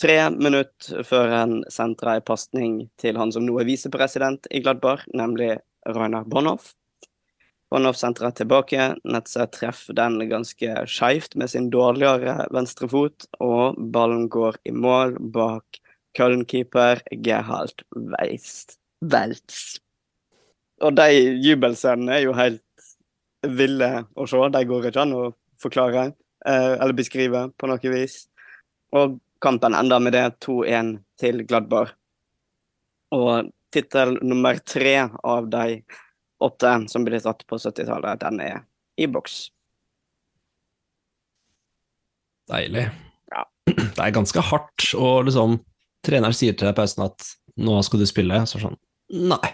[0.00, 5.02] tre minutter før han sentrer en pasning til han som nå er visepresident i Gladbar,
[5.16, 6.74] nemlig Rainer Bonhoff.
[7.70, 14.60] Bonhoff sentrer tilbake, Netze treffer den ganske skeivt med sin dårligere venstrefot, og ballen går
[14.70, 15.80] i mål bak
[16.16, 18.78] Köln-keeper Gerhard Weist.
[19.02, 19.80] Weltz.
[20.84, 21.08] Og de
[21.42, 22.62] jubelscenene er jo helt
[23.42, 24.40] ville å se.
[24.52, 25.26] De går ikke an å
[25.60, 26.08] forklare
[26.46, 28.24] eh, eller beskrive på noe vis.
[28.96, 31.92] Og kampen ender med det 2-1 til Gladbar.
[33.16, 35.82] Og tittel nummer tre av de
[36.42, 38.64] åtte som ble tatt på 70-tallet, den er
[39.00, 39.46] i boks.
[42.50, 42.86] Deilig.
[43.32, 43.42] Ja.
[43.66, 45.58] Det er ganske hardt, og liksom
[46.06, 47.24] Treneren sier til deg i pausen at
[47.58, 48.76] 'nå skal du spille', så sånn
[49.10, 49.48] Nei,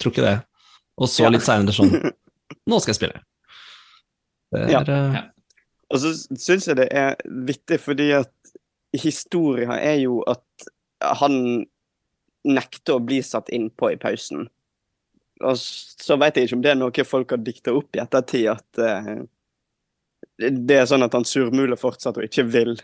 [0.00, 0.34] tror ikke det.
[1.00, 1.94] Og så litt seinere sånn
[2.70, 3.22] Nå skal jeg spille.
[4.54, 4.80] Ja.
[4.80, 5.22] er eh, Ja.
[5.92, 7.14] Og så syns jeg det er
[7.46, 8.32] vittig, fordi at
[8.96, 10.68] historia er jo at
[11.20, 11.66] han
[12.44, 14.48] nekter å bli satt innpå i pausen.
[15.44, 18.48] Og så veit jeg ikke om det er noe folk har dikta opp i ettertid,
[18.54, 19.22] at eh,
[20.38, 22.74] det er sånn at han surmuler fortsatt og ikke vil.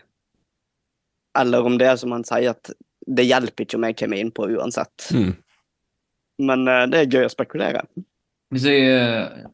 [1.37, 2.73] Eller om det er som han sier, at
[3.07, 5.09] det hjelper ikke om jeg kommer innpå uansett.
[5.15, 5.31] mm.
[6.41, 7.83] Men eh, det er gøy å spekulere.
[8.51, 9.49] Hvis jeg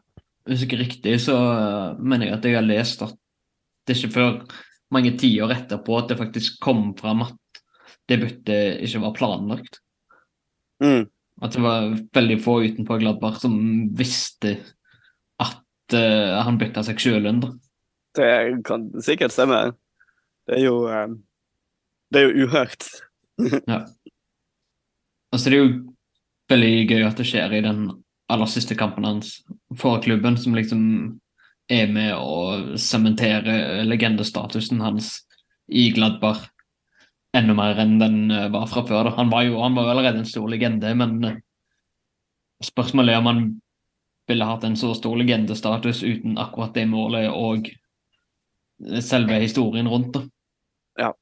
[0.48, 3.14] hvis ikke riktig, så eh, mener jeg at jeg har lest at
[3.88, 4.32] det er ikke før
[4.93, 7.62] mange tiår etterpå at det faktisk kom fram at
[8.08, 9.80] det byttet ikke var planlagt.
[10.84, 11.08] Mm.
[11.43, 13.58] At det var veldig få utenpå Gladbach som
[13.98, 14.56] visste
[15.43, 17.52] at uh, han bytta seg under.
[18.16, 18.30] Det
[18.66, 19.60] kan sikkert stemme.
[20.48, 21.08] Det er jo eh,
[22.14, 22.88] Det er jo uhørt.
[25.28, 25.72] Altså, det er jo
[26.48, 27.82] veldig gøy at det skjer i den
[28.28, 29.39] aller siste kampen hans
[29.80, 30.84] for klubben, som liksom
[31.67, 35.13] er med å sementere legendestatusen hans
[35.67, 36.45] i Gladbar
[37.36, 39.11] enda mer enn den eh, var fra før.
[39.17, 41.39] Han var jo han var allerede en stor legende, men eh,
[42.63, 43.43] spørsmålet er om han
[44.28, 47.69] ville hatt en så stor legendestatus uten akkurat det målet og
[49.03, 50.25] selve historien rundt det.
[50.99, 51.13] Ja,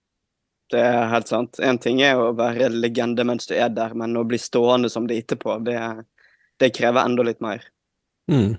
[0.71, 1.59] Det er helt sant.
[1.61, 5.05] Én ting er å være legende mens du er der, men å bli stående som
[5.07, 5.77] det etterpå, det,
[6.59, 7.63] det krever enda litt mer.
[8.31, 8.55] Mm.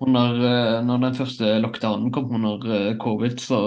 [0.00, 3.60] Under, eh, når den første lockdownen kom under eh, covid, så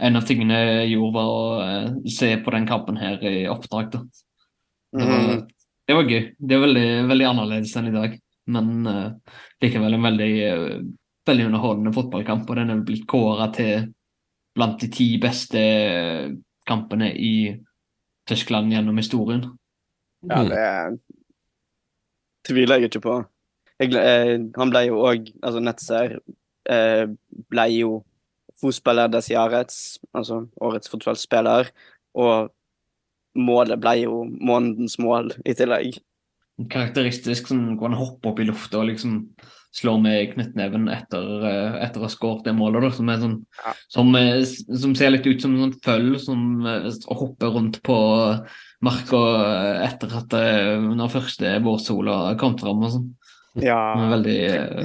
[0.00, 3.90] en av tingene jeg gjorde, var å eh, se på den kampen her i oppdrag.
[3.92, 4.04] Da.
[4.92, 5.48] Det, var, Mhm.
[5.86, 6.22] det var gøy.
[6.38, 8.18] Det er veldig, veldig annerledes enn i dag,
[8.50, 10.80] men uh, likevel en veldig, uh,
[11.28, 12.48] veldig underholdende fotballkamp.
[12.50, 13.92] Og den er blitt kåra til
[14.56, 15.60] blant de ti beste
[16.66, 17.34] kampene i
[18.26, 19.44] Tyskland gjennom historien.
[20.26, 21.09] Ja, det det
[22.46, 23.16] tviler jeg ikke på.
[23.80, 26.18] Jeg, eh, han ble jo òg Altså, Netzer
[26.68, 27.04] eh,
[27.52, 28.00] ble jo
[28.60, 31.70] fotspiller des Jarets, altså årets fotballspiller,
[32.20, 32.50] og
[33.38, 36.00] målet ble jo månedens mål i tillegg.
[36.68, 39.14] karakteristisk sånn, hvor han hopper opp i lufta og liksom
[39.72, 42.82] slår med knyttneven etter, eh, etter å ha skåret det målet.
[42.82, 43.74] Da, som, sånn, Ja.
[43.88, 47.96] som, eh, som ser litt ut som en sånn føll som eh, hopper rundt på
[48.82, 49.20] marka
[49.84, 50.32] etter at
[50.80, 52.82] når første vårsola kom fram.
[52.84, 53.14] og sånn.
[53.60, 54.10] Ja.
[54.10, 54.38] Veldig,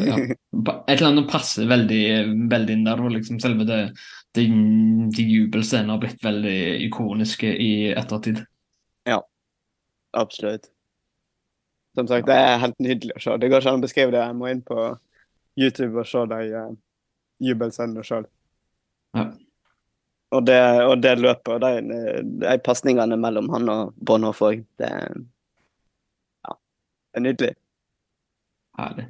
[0.08, 0.16] ja.
[0.88, 3.02] Et eller annet passer veldig, veldig inn der.
[3.02, 3.80] Og liksom selve det,
[4.34, 4.46] det,
[5.16, 6.58] de jubelscenene har blitt veldig
[6.90, 8.44] ikoniske i ettertid.
[9.08, 9.22] Ja,
[10.16, 10.70] Absolutt.
[11.96, 13.38] Som sagt, det er helt nydelig å se.
[13.40, 14.24] Det går ikke an å beskrive det.
[14.24, 14.80] Jeg må inn på
[15.56, 16.72] YouTube og se de uh,
[17.44, 18.26] jubelscenene sjøl.
[19.16, 19.30] Ja.
[20.36, 22.00] Og, det, og det løpet og de,
[22.44, 27.54] de pasningene mellom han og Bonhoff òg, det Ja, det er nydelig.
[28.76, 29.06] Herlig.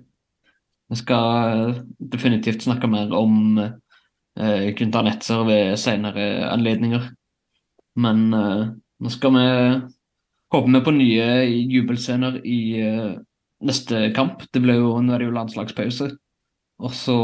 [0.89, 7.07] Vi skal eh, definitivt snakke mer om eh, Gunther Netzer ved senere anledninger.
[7.97, 8.67] Men eh,
[9.01, 9.47] nå skal vi
[10.53, 11.27] håpe vi på nye
[11.71, 13.15] jubelscener i uh,
[13.65, 14.45] neste kamp.
[14.53, 16.09] Det ble jo, nå er det jo landslagspause.
[16.83, 17.17] Og så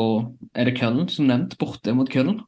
[0.55, 2.39] er det Köln, som nevnt, borte mot Köln.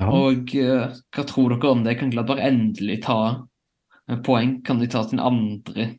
[0.00, 0.08] Ja.
[0.08, 1.96] Og uh, hva tror dere om det?
[2.00, 3.18] Kan Gladbach endelig ta
[4.08, 4.60] eh, poeng?
[4.66, 5.92] Kan de ta sin andre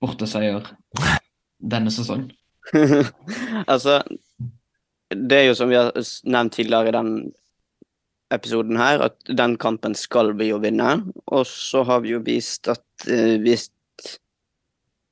[0.00, 0.72] borteseier
[1.60, 2.30] denne sesongen?
[3.72, 4.00] altså,
[5.10, 5.92] det er jo som vi har
[6.24, 7.14] nevnt tidligere i den
[8.30, 11.00] episoden her, at den kampen skal vi jo vinne.
[11.26, 13.68] Og så har vi jo vist at eh, hvis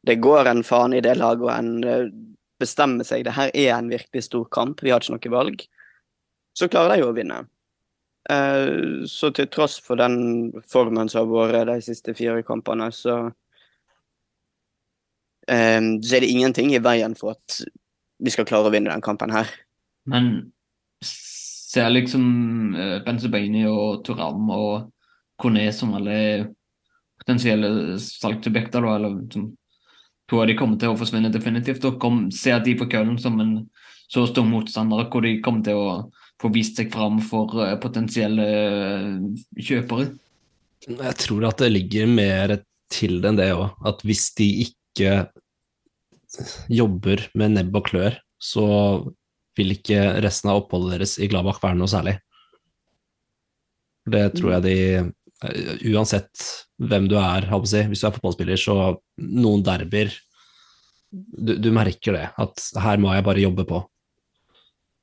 [0.06, 2.08] det går en faen i det laget, og en eh,
[2.58, 5.66] bestemmer seg det her er en virkelig stor kamp, vi har ikke noe valg,
[6.58, 7.42] så klarer de jo å vinne.
[8.30, 13.28] Eh, så til tross for den formen som har vært de siste fire kampene, så
[15.48, 17.54] så er det ingenting i veien for at
[18.20, 19.48] vi skal klare å vinne den kampen her.
[20.04, 20.26] Men
[21.68, 22.24] ser liksom
[22.76, 24.88] uh, Benzebaini og Turam og
[25.38, 26.18] Kone som alle
[27.20, 29.50] potensielle salgsobjekter, eller som
[30.28, 31.84] to av de kommer til å forsvinne definitivt.
[31.88, 33.58] Og kom, ser de på Köln som en
[34.08, 35.90] så stor motstander hvor de kommer til å
[36.40, 39.12] få vist seg fram for eh, potensielle eh,
[39.58, 40.08] kjøpere.
[40.88, 42.54] Jeg tror at det ligger mer
[42.92, 43.74] til det enn det òg.
[43.88, 45.26] At hvis de ikke
[46.70, 48.64] jobber med nebb og klør, så
[49.58, 52.16] vil ikke resten av oppholdet deres i Gladbach være noe særlig.
[54.08, 56.46] Det tror jeg de eh, Uansett
[56.78, 60.14] hvem du er, si, hvis du er fotballspiller, så noen derbyer
[61.10, 63.80] du, du merker det, at her må jeg bare jobbe på.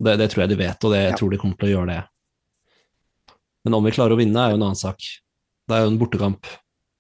[0.06, 1.94] Det, det tror jeg de vet, og det, jeg tror de kommer til å gjøre
[1.94, 2.02] det.
[3.66, 5.02] Men om vi klarer å vinne, er jo en annen sak.
[5.66, 6.50] Det er jo en bortekamp,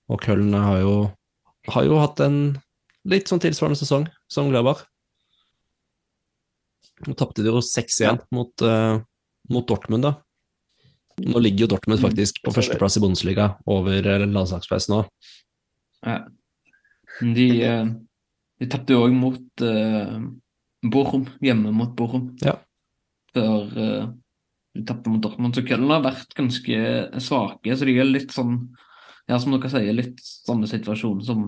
[0.10, 0.96] og Köln har jo,
[1.70, 2.40] har jo hatt en
[3.06, 4.82] litt sånn tilsvarende sesong som Gladbach.
[7.04, 9.02] Nå tapte de jo 6-1 mot, uh,
[9.52, 10.14] mot Dortmund, da.
[11.24, 15.04] Nå ligger jo Dortmund Mm, faktisk på førsteplass i Bundesliga over eh, landslagspausen nå.
[16.04, 16.18] Ja.
[17.22, 17.92] De, uh,
[18.60, 20.18] de tapte jo òg mot uh,
[20.84, 22.34] Borum, hjemme mot Borum.
[22.44, 22.58] Ja.
[23.36, 24.10] Før uh,
[24.76, 25.56] de tapte mot Dortmund.
[25.56, 26.82] Så Köln har vært ganske
[27.24, 27.76] svake.
[27.76, 28.60] Så de er litt sånn,
[29.32, 31.48] ja, som dere sier, litt samme situasjon som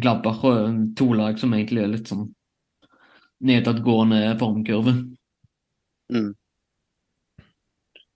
[0.00, 2.30] Gladbach og to lag som egentlig er litt sånn
[3.40, 4.94] nedadgående formkurve.
[6.12, 6.32] Mm.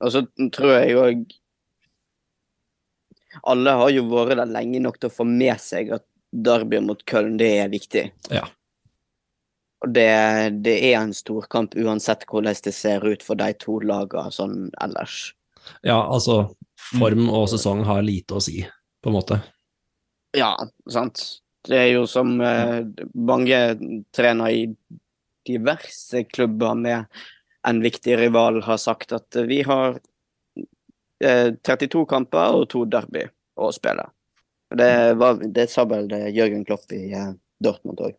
[0.04, 1.20] Og så tror jeg òg
[3.50, 6.04] Alle har jo vært der lenge nok til å få med seg at
[6.34, 8.04] derby mot Köln, det er viktig.
[8.30, 8.44] Ja.
[9.84, 10.10] Og det,
[10.64, 15.34] det er en storkamp uansett hvordan det ser ut for de to lagene sånn ellers.
[15.82, 16.54] Ja, altså
[16.94, 18.62] form og sesong har lite å si,
[19.02, 19.40] på en måte.
[20.36, 20.54] Ja,
[20.90, 21.22] sant.
[21.64, 22.82] Det er jo som eh,
[23.14, 23.60] mange
[24.14, 24.64] trener i
[25.46, 27.04] diverse klubber med
[27.68, 29.98] en viktig rival har sagt, at vi har
[31.24, 33.24] eh, 32 kamper og to derby
[33.56, 34.04] å spille.
[34.74, 37.32] Det, var, det sa vel det Jørgen Klopp i eh,
[37.64, 38.16] Dortmund òg.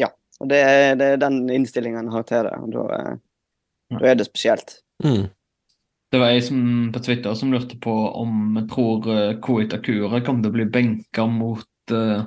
[0.00, 0.12] Ja.
[0.40, 0.60] Og det,
[1.00, 2.54] det er den innstillingen han har til det.
[2.60, 3.16] og Da, eh,
[3.88, 3.98] Ja.
[4.02, 4.82] da er det spesielt.
[5.04, 5.30] Mm.
[6.12, 6.40] Det var ei
[6.92, 10.66] på Twitter som lurte på om jeg tror uh, Koit Akura kommer til å bli
[10.72, 12.24] benka mot uh,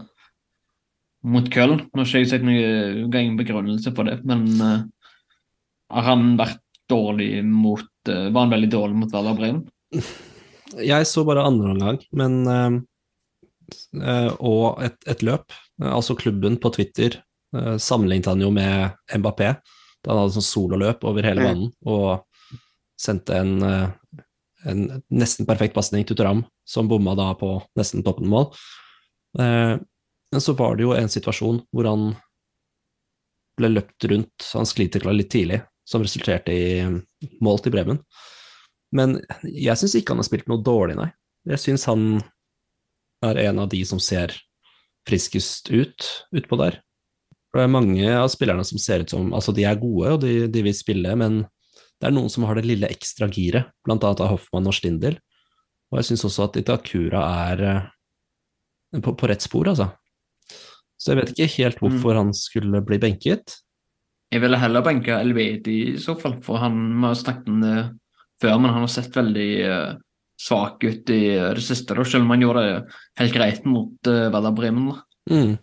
[1.23, 1.85] mot Köln.
[1.91, 4.83] Nå har ikke jeg sett noen begrunnelse på det, men uh,
[5.93, 6.61] har han vært
[6.91, 9.65] dårlig mot uh, Var han veldig dårlig mot Werder Bremen?
[10.71, 12.77] Jeg så bare andre omgang, men uh,
[13.99, 15.51] eh, Og et, et løp.
[15.83, 17.19] Altså klubben på Twitter
[17.51, 19.49] sammenlignet han jo med Mbappé.
[19.99, 21.47] Da han hadde sånn sololøp over hele Mm.
[21.49, 22.61] banen og
[22.95, 23.57] sendte en,
[24.63, 28.53] en nesten perfekt pasning til Turam, som bomma da på nesten toppen mål.
[30.31, 32.11] Men så var det jo en situasjon hvor han
[33.59, 36.85] ble løpt rundt, han sklitakla litt tidlig, som resulterte i
[37.43, 37.99] mål til Bremen.
[38.95, 41.09] Men jeg syns ikke han har spilt noe dårlig, nei.
[41.51, 42.21] Jeg syns han
[43.25, 44.33] er en av de som ser
[45.07, 46.79] friskest ut utpå der.
[47.51, 50.47] Det er mange av spillerne som ser ut som Altså, de er gode, og de,
[50.51, 51.41] de vil spille, men
[52.01, 55.19] det er noen som har det lille ekstra giret, blant annet av Hoffmann og Stindl.
[55.91, 57.21] Og jeg syns også at Itakura
[57.51, 59.91] er eh, på, på rett spor, altså.
[61.01, 63.55] Så jeg vet ikke helt hvorfor han skulle bli benket.
[64.31, 67.77] Jeg ville heller benka Elvedi i så fall, for han vi har snakket om det
[68.41, 69.95] før, men han har sett veldig uh,
[70.39, 72.75] svak ut i uh, det siste, da, selv om han gjorde det
[73.19, 74.91] helt greit mot uh, Werder Bremen.
[74.93, 75.01] Da.
[75.33, 75.57] Mm.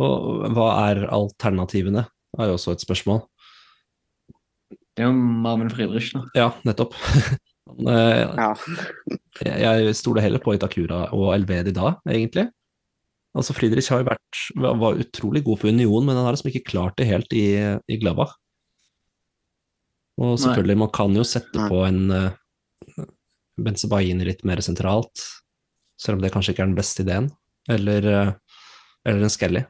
[0.00, 2.06] Og hva er alternativene,
[2.40, 3.20] er jo også et spørsmål.
[4.96, 5.14] Det er jo
[5.44, 6.14] Marvin Friedrich.
[6.16, 6.24] Da.
[6.36, 6.96] Ja, nettopp.
[9.46, 12.48] Jeg jeg stoler heller på Itakura og Elvedi da, egentlig.
[13.36, 16.66] Altså, Friedrich har jo vært, var utrolig god for Union, men han har liksom ikke
[16.72, 17.46] klart det helt i,
[17.86, 18.34] i Gladbach.
[20.20, 21.68] Og selvfølgelig, man kan jo sette Nei.
[21.70, 23.04] på en uh,
[23.60, 25.22] Benzebaini litt mer sentralt,
[26.00, 27.30] selv om det kanskje ikke er den beste ideen.
[27.70, 28.58] Eller, uh,
[29.06, 29.62] eller en Skelly.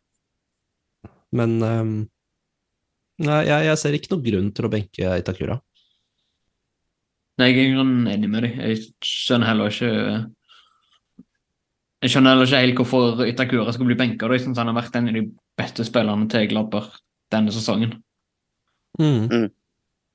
[1.36, 1.94] Men um,
[3.22, 5.60] nei, jeg, jeg ser ikke noen grunn til å benke Itakura.
[7.38, 8.58] Nei, jeg er ingen enig med deg.
[8.58, 9.92] Jeg skjønner heller ikke
[12.00, 14.28] Jeg skjønner heller ikke helt hvorfor Itakura skal bli benka.
[14.32, 15.26] Jeg syns han har vært en av de
[15.60, 16.94] beste spillerne til Gladbach
[17.32, 17.98] denne sesongen.
[18.98, 19.50] Mm.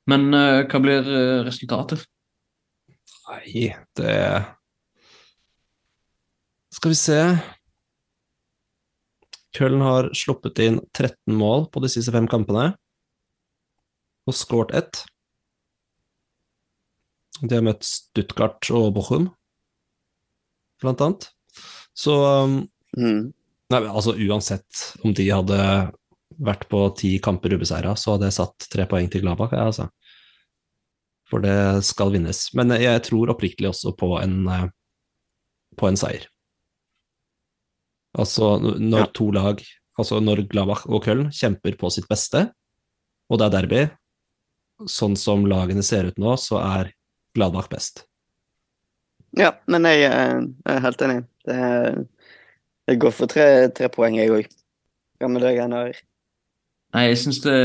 [0.09, 2.03] Men uh, hva blir eh, resultatet?
[3.25, 4.15] Nei, det
[6.75, 7.19] Skal vi se
[9.55, 12.73] Köln har sluppet inn 13 mål på de siste fem kampene,
[14.27, 14.99] og skåret ett.
[17.39, 19.29] De har møtt Stuttgart og Bochum,
[20.83, 21.29] blant annet.
[21.95, 22.57] Så um,
[22.95, 23.33] Mm.
[23.73, 25.57] Nei, altså uansett om de hadde
[26.39, 29.89] vært på ti kamper ubeseira, så hadde jeg satt tre poeng til Gladbach, jeg, altså.
[31.27, 32.39] For det skal vinnes.
[32.55, 34.67] Men jeg tror oppriktig også på en, eh,
[35.75, 36.27] på en seier.
[38.15, 39.05] Altså når Ja.
[39.13, 39.61] to lag,
[39.99, 42.53] altså når Gladbach og Köln kjemper på sitt beste,
[43.29, 43.91] og det er derby,
[44.87, 46.93] sånn som lagene ser ut nå, så er
[47.35, 48.05] Gladbach best.
[49.36, 51.21] Ja, men jeg, eh, jeg er helt enig.
[51.45, 51.59] Det,
[52.88, 54.49] jeg går for tre, tre poeng, jeg òg.
[55.19, 55.91] Hva med deg, Einar?
[56.95, 57.57] Nei, jeg syns det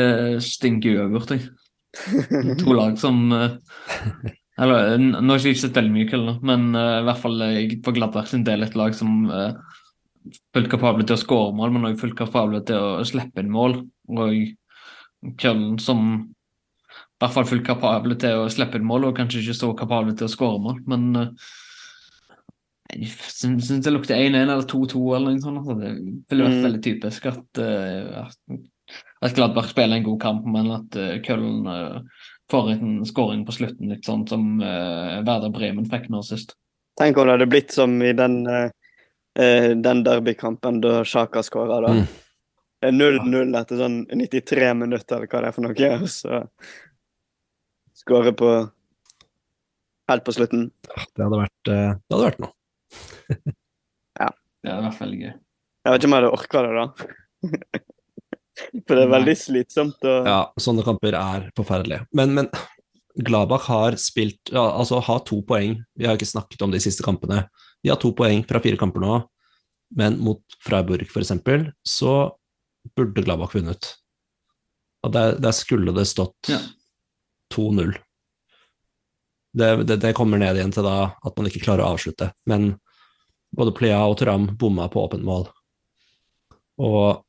[0.46, 1.48] stinker uavgjort, jeg.
[2.60, 3.56] To lag som eh,
[4.62, 7.78] Eller nå har jeg ikke sett veldig mye kveld, men uh, i hvert fall jeg
[7.82, 9.56] for Gladbach sin del et lag som uh,
[10.54, 13.78] fullt kapable til å skåre mål, men også fullt kapable til å slippe inn mål.
[14.12, 16.04] Og Köln som
[17.20, 20.14] i hvert fall fullt kapable til å slippe inn mål, og kanskje ikke så kapable
[20.16, 20.78] til å skåre mål.
[20.88, 21.48] Men eh,
[22.91, 25.59] Jeg syns det lukter 1-1 eller 2-2 eller noe sånt.
[25.62, 25.76] altså.
[25.78, 25.91] Det
[26.30, 26.64] ville vært Mm.
[26.66, 28.61] veldig typisk at, eh, at,
[29.22, 32.01] at Gladbach spiller en god kamp, men at uh, Köln eh,
[32.51, 36.57] får en skåring på slutten, litt sånn som uh, Werder Bremen fikk nå sist.
[36.99, 38.70] Tenk om det hadde blitt som i den, eh,
[39.38, 41.93] eh, den derbykampen da Sjaka skåra, da.
[41.95, 42.07] Mm.
[42.80, 45.91] Det er 0-0 etter sånn 93 minutter, eller hva det er for noe.
[46.01, 46.43] og Så
[48.03, 48.51] skåre på
[50.11, 50.70] helt på slutten.
[51.14, 52.53] Det hadde vært, eh, det hadde vært noe.
[54.60, 55.30] Det er i hvert fall gøy.
[55.30, 57.84] Jeg vet ikke om jeg hadde orka det, da.
[58.84, 62.04] For det er veldig slitsomt å Ja, sånne kamper er forferdelige.
[62.16, 62.50] Men, men
[63.24, 65.78] Gladbach har spilt ja, Altså har to poeng.
[65.96, 67.46] Vi har ikke snakket om de siste kampene.
[67.80, 69.16] De har to poeng fra fire kamper nå,
[69.96, 71.32] men mot Freiburg f.eks.
[71.88, 72.12] så
[72.96, 73.94] burde Gladbach vunnet.
[75.06, 76.60] Og der, der skulle det stått Ja.
[77.50, 77.96] 2-0.
[79.56, 82.28] Det, det, det kommer ned igjen til da at man ikke klarer å avslutte.
[82.46, 82.74] Men
[83.57, 85.48] både Plea og Turam bomma på åpent mål.
[86.80, 87.24] Og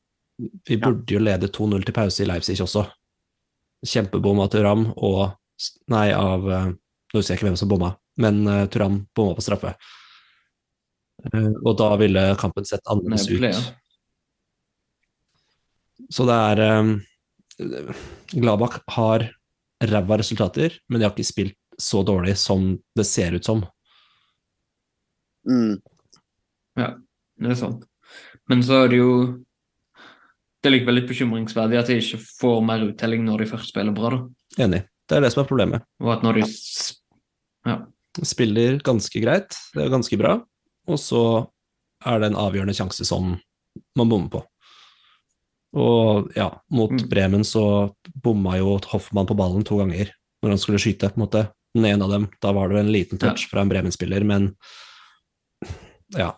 [0.68, 2.86] vi burde jo lede 2-0 til pause i Leipzig også.
[3.88, 5.38] Kjempebom av Turam og
[5.94, 6.70] Nei, av eh,
[7.12, 7.92] Nå husker jeg ikke hvem som bomma,
[8.24, 9.74] men uh, Turam bomma på straffe.
[11.28, 13.44] Uh, og da ville kampen sett annerledes ut.
[16.08, 16.94] Så det er um,
[18.32, 19.28] Gladbach har
[19.92, 23.66] ræva resultater, men de har ikke spilt så dårlig som det ser ut som.
[25.52, 25.76] mm.
[26.78, 27.86] Det er sant.
[28.50, 29.14] Men så er det jo
[30.62, 33.96] Det er likevel litt bekymringsverdig at de ikke får mer uttelling når de først spiller
[33.98, 34.20] bra, da.
[34.68, 34.84] Enig.
[35.10, 35.82] Det er det som er problemet.
[36.04, 36.44] Og at når de
[37.66, 37.80] Ja.
[38.28, 40.36] Spiller ganske greit, det er ganske bra,
[40.88, 41.48] og så
[42.06, 43.40] er det en avgjørende sjanse som
[43.96, 44.42] man bommer på.
[45.74, 47.08] Og ja, mot Mm.
[47.10, 50.12] Bremen så bomma jo Hoffmann på ballen to ganger
[50.44, 51.44] når han skulle skyte, på en måte.
[51.74, 54.56] Den ene av dem, da var det en liten touch fra en Bremen-spiller, men
[56.18, 56.34] ja.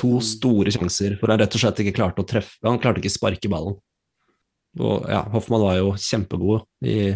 [0.00, 3.14] To store sjanser hvor han rett og slett ikke klarte å treffe Han klarte ikke
[3.14, 3.78] sparke ballen.
[4.76, 7.14] Og ja, Hoffmann var jo kjempegod i,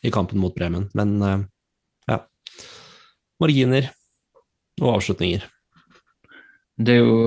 [0.00, 1.42] i kampen mot Bremen, men eh,
[2.08, 2.22] ja.
[3.42, 3.90] Marginer
[4.80, 5.44] og avslutninger.
[6.80, 7.18] Det er jo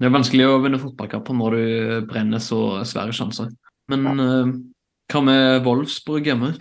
[0.00, 3.52] det er vanskelig å vinne fotballkamper når du brenner så svære sjanser.
[3.92, 4.54] Men eh,
[5.12, 6.54] hva med Wolfsburg hjemme?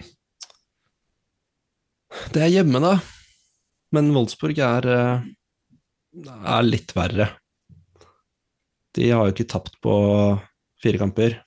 [2.36, 2.98] Det er hjemme, da.
[3.96, 5.26] Men Wolfsburg er, eh,
[6.28, 7.32] er litt verre.
[8.96, 9.96] De har jo ikke tapt på
[10.84, 11.40] fire kamper.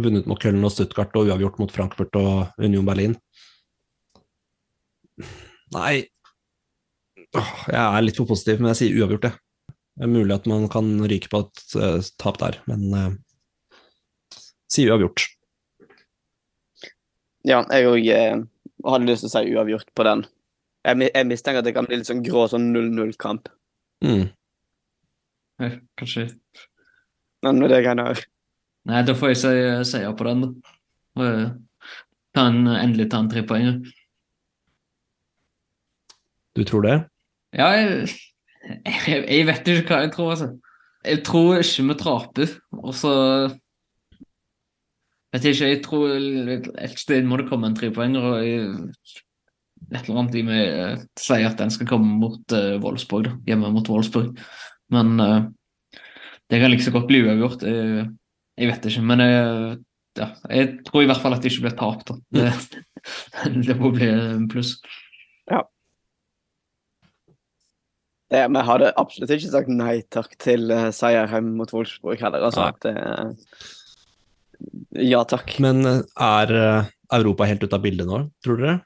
[0.00, 3.16] Vunnet mot Köln og Stuttgart og uavgjort mot Frankfurt og Union Berlin.
[5.74, 6.08] Nei
[7.30, 9.76] Jeg er litt for positiv, men jeg sier uavgjort, jeg.
[10.00, 13.10] Det er mulig at man kan ryke på et eh, tap der, men uh,
[14.72, 15.26] sier uavgjort.
[17.46, 18.40] Ja, jeg òg eh,
[18.86, 20.24] hadde lyst til å si uavgjort på den.
[20.88, 23.50] Jeg, jeg mistenker at det kan bli litt sånn grå sånn 0-0-kamp.
[24.06, 24.30] Mm.
[25.60, 26.28] Eh, Kanskje
[27.44, 28.22] Men med det greiene her
[28.88, 30.76] Nei, da får jeg si seier på den, da.
[31.20, 31.48] Eh,
[32.32, 33.74] ta en, endelig ta en trepoenger.
[36.56, 36.94] Du tror det?
[37.52, 38.08] Ja, jeg,
[38.88, 40.48] jeg, jeg vet ikke hva jeg tror, altså.
[41.04, 43.12] Jeg tror ikke vi taper, og så
[45.30, 46.14] Vet jeg ikke, jeg tror
[46.82, 48.64] et sted må det komme en trepoenger, og jeg,
[49.92, 53.36] et eller annet i meg eh, sier at den skal komme mot uh, Wolfsburg, da.
[53.46, 54.32] Hjemme mot Wolfsburg.
[54.94, 55.42] Men eh,
[56.50, 57.64] det kan like så godt bli uavgjort.
[57.66, 58.06] Jeg,
[58.58, 59.76] jeg vet ikke, men jeg,
[60.18, 62.16] ja, jeg tror i hvert fall at det ikke blir tap, da.
[62.34, 62.48] Det,
[63.68, 64.76] det må bli en pluss.
[65.50, 65.62] Ja.
[68.34, 72.50] det, Vi hadde absolutt ikke sagt nei takk til uh, seier hjemme mot Wolfsburg heller.
[72.50, 73.28] Altså, det, eh,
[75.10, 75.54] ja takk.
[75.62, 78.78] Men eh, er eh, Europa helt ute av bildet nå, tror dere?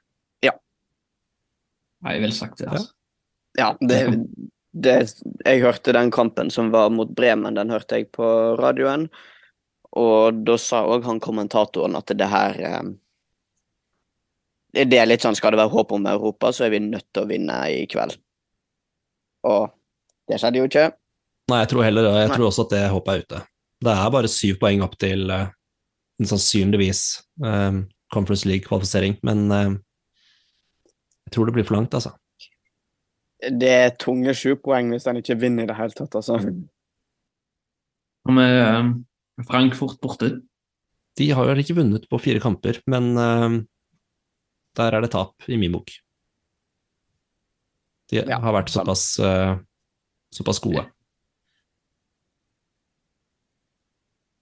[2.05, 2.69] Nei, vel sagt det.
[2.69, 2.93] altså.
[3.57, 3.99] Ja, det,
[4.75, 4.95] det
[5.45, 8.27] Jeg hørte den kampen som var mot Bremen, den hørte jeg på
[8.59, 9.09] radioen.
[9.95, 12.91] Og da sa òg han kommentatoren at det her eh,
[14.75, 17.23] Det er litt sånn, skal det være håp om Europa, så er vi nødt til
[17.23, 18.17] å vinne i kveld.
[19.47, 19.71] Og
[20.27, 20.89] det skjedde jo ikke.
[21.53, 22.15] Nei, jeg tror heller det.
[22.25, 22.37] Jeg Nei.
[22.39, 23.43] tror også at det håpet er ute.
[23.85, 27.03] Det er bare syv poeng opp til en sannsynligvis
[27.45, 27.83] eh,
[28.15, 29.75] Conference League-kvalifisering, men eh,
[31.27, 32.15] jeg tror det blir for langt, altså.
[33.51, 36.39] Det er tunge sju poeng hvis han ikke vinner i det hele tatt, altså.
[38.25, 38.91] Og med eh,
[39.49, 40.31] Frankfurt borte.
[41.19, 43.61] De har vel ikke vunnet på fire kamper, men uh,
[44.79, 45.93] der er det tap, i min bok.
[48.11, 49.55] De Ja, har vært såpass, uh,
[50.35, 50.87] såpass gode.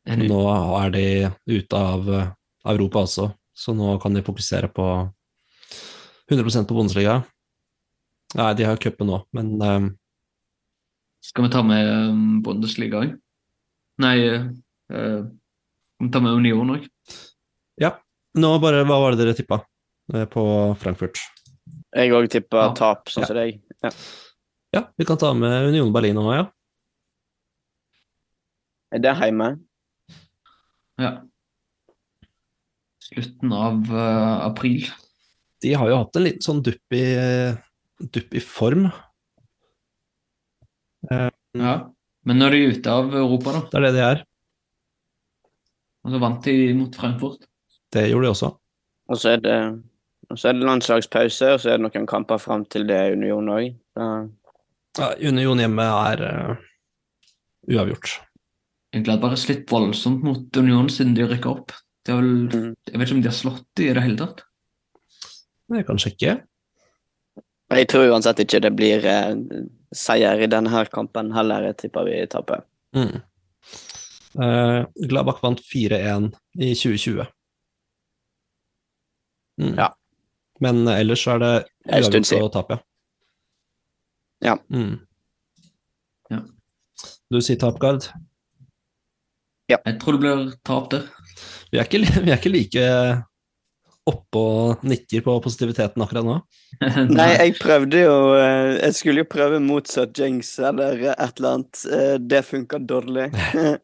[0.09, 0.31] Enig.
[0.33, 0.41] Nå
[0.81, 1.07] er de
[1.53, 2.09] ute av
[2.67, 4.87] Europa også, så nå kan de fokusere på
[6.33, 7.21] 100% på Bundesliga.
[8.39, 9.91] Nei, de har cupen nå, men um...
[11.23, 13.13] Skal vi ta med um, Bundesliga òg?
[14.03, 16.89] Nei, uh, skal vi ta med Union òg?
[17.83, 17.93] ja.
[18.33, 19.59] Nå bare, hva var det dere tippa
[20.15, 20.43] eh, på
[20.81, 21.19] Frankfurt?
[21.93, 22.71] Jeg òg tippa Ja.
[22.79, 23.29] tap, sånn Ja.
[23.29, 23.59] som deg.
[23.85, 23.91] Ja.
[24.73, 26.47] Ja, vi kan ta med Union Berlin nå, ja.
[28.93, 29.51] Er det hjemme?
[30.97, 31.11] Ja.
[33.05, 34.89] Slutten av uh, april.
[35.61, 37.05] De har jo hatt en liten sånn dupp i,
[38.13, 38.89] dupp i form.
[41.11, 41.77] Ja.
[42.23, 43.63] Men nå er de ute av Europa, da.
[43.71, 44.21] Det er det de er.
[46.03, 47.47] Og så vant de mot Frankfurt.
[47.93, 48.51] Det gjorde de også.
[49.13, 49.57] Og så er det,
[50.31, 53.17] og så er det landslagspause, og så er det noen kamper fram til det er
[53.19, 53.73] Union òg.
[53.99, 56.63] Ja, Union hjemme er uh,
[57.71, 58.17] uavgjort.
[58.93, 61.75] Hadde bare slitt voldsomt mot Union siden de rykka opp.
[62.07, 62.75] Det vel, Mm.
[62.87, 64.43] jeg vet ikke om de har slått de i det hele tatt.
[65.73, 66.41] Jeg kan sjekke.
[67.73, 69.35] Jeg tror uansett ikke det blir eh,
[69.97, 71.69] seier i denne her kampen heller.
[71.71, 72.65] Jeg tipper vi taper.
[72.97, 73.21] Mm.
[74.43, 77.27] Eh, Gladbach vant 4-1 i 2020.
[79.63, 79.75] Mm.
[79.79, 79.89] Ja.
[80.63, 81.53] Men ellers er det
[81.89, 82.47] uavgjort siden.
[82.47, 82.79] å tape,
[84.43, 84.57] Ja.
[84.71, 85.01] Mm.
[86.31, 86.41] Ja.
[87.31, 88.07] Du sier tap, Gard.
[89.71, 91.07] Jeg tror det blir tap der.
[91.73, 92.87] Vi er ikke, vi er ikke like
[94.09, 96.37] oppe og nikker på positiviteten akkurat nå.
[97.19, 101.83] Nei, jeg prøvde jo eh, Jeg skulle jo prøve motsatt jinx eller et eller annet.
[101.87, 103.31] Eh, Det funka dårlig.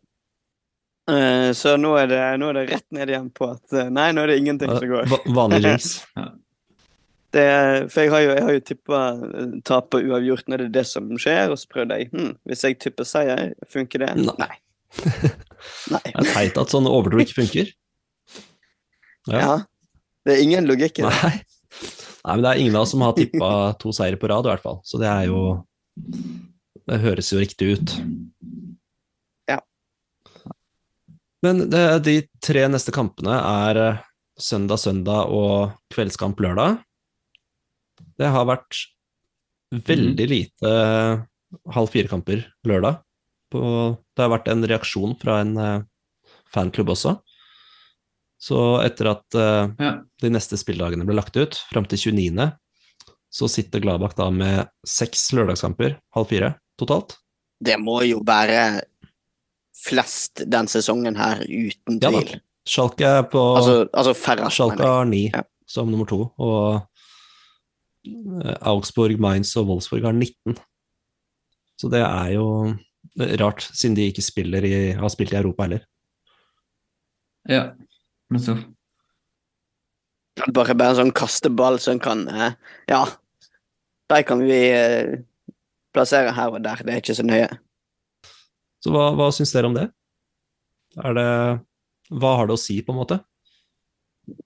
[1.09, 4.27] Eh, Så nå er, det, nå er det rett ned igjen på at Nei, nå
[4.27, 5.15] er det ingenting som går.
[5.33, 5.87] Vanlig jinx.
[7.33, 7.45] Det,
[7.93, 8.99] for jeg har jo, jeg har jo tippa
[9.69, 12.65] tap og uavgjort når det er det som skjer, og så prøvde jeg hm, Hvis
[12.65, 14.11] jeg tipper seier, funker det?
[14.21, 14.37] Nei.
[14.41, 14.55] Nei.
[15.93, 16.01] Nei.
[16.07, 17.73] Det er teit at sånne overtro ikke funker.
[19.29, 19.59] Ja.
[20.29, 21.15] Det er ingen logikk i det.
[21.25, 21.37] Nei.
[22.29, 23.51] Nei, men det er ingen av oss som har tippa
[23.81, 24.83] to seire på rad, i hvert fall.
[24.85, 25.63] Så det er jo
[26.89, 27.95] Det høres jo riktig ut.
[29.49, 29.57] Ja.
[31.45, 34.05] Men det, de tre neste kampene er eh,
[34.41, 36.79] søndag, søndag og kveldskamp lørdag.
[38.19, 38.85] Det har vært
[39.89, 41.25] veldig lite eh,
[41.73, 43.01] halv fire-kamper lørdag.
[43.53, 45.87] Det har vært en reaksjon fra en eh,
[46.53, 47.17] fanklubb også.
[48.39, 49.93] Så etter at uh, Ja.
[50.23, 52.53] de neste spilldagene ble lagt ut, fram til 29.,
[53.31, 57.17] så sitter Gladbach da med seks lørdagskamper, halv fire totalt.
[57.61, 58.85] Det må jo være
[59.79, 62.23] flest den sesongen her, uten Ja da.
[62.69, 64.15] Schalke er på altså, altså
[64.53, 65.43] Schalke har ni Ja.
[65.67, 66.87] som nummer to, og
[68.07, 70.57] eh, Augsburg, Mainz og Wolfsburg har 19.
[71.79, 72.75] Så det er jo
[73.41, 75.85] rart, siden de ikke spiller i, har spilt i Europa heller.
[77.49, 77.63] Ja.
[78.35, 78.67] Nettopp.
[80.55, 82.53] Bare bare en sånn kasteball som kan eh,
[82.87, 83.03] Ja,
[84.09, 85.17] de kan vi eh,
[85.95, 86.85] plassere her og der.
[86.85, 87.49] Det er ikke så nøye.
[88.85, 89.89] Så hva, hva syns dere om det?
[91.03, 91.31] Er det
[92.09, 93.19] Hva har det å si, på en måte?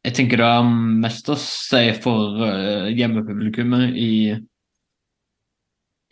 [0.03, 4.13] Jeg tenker det har mest å si for uh, hjemmepublikummet i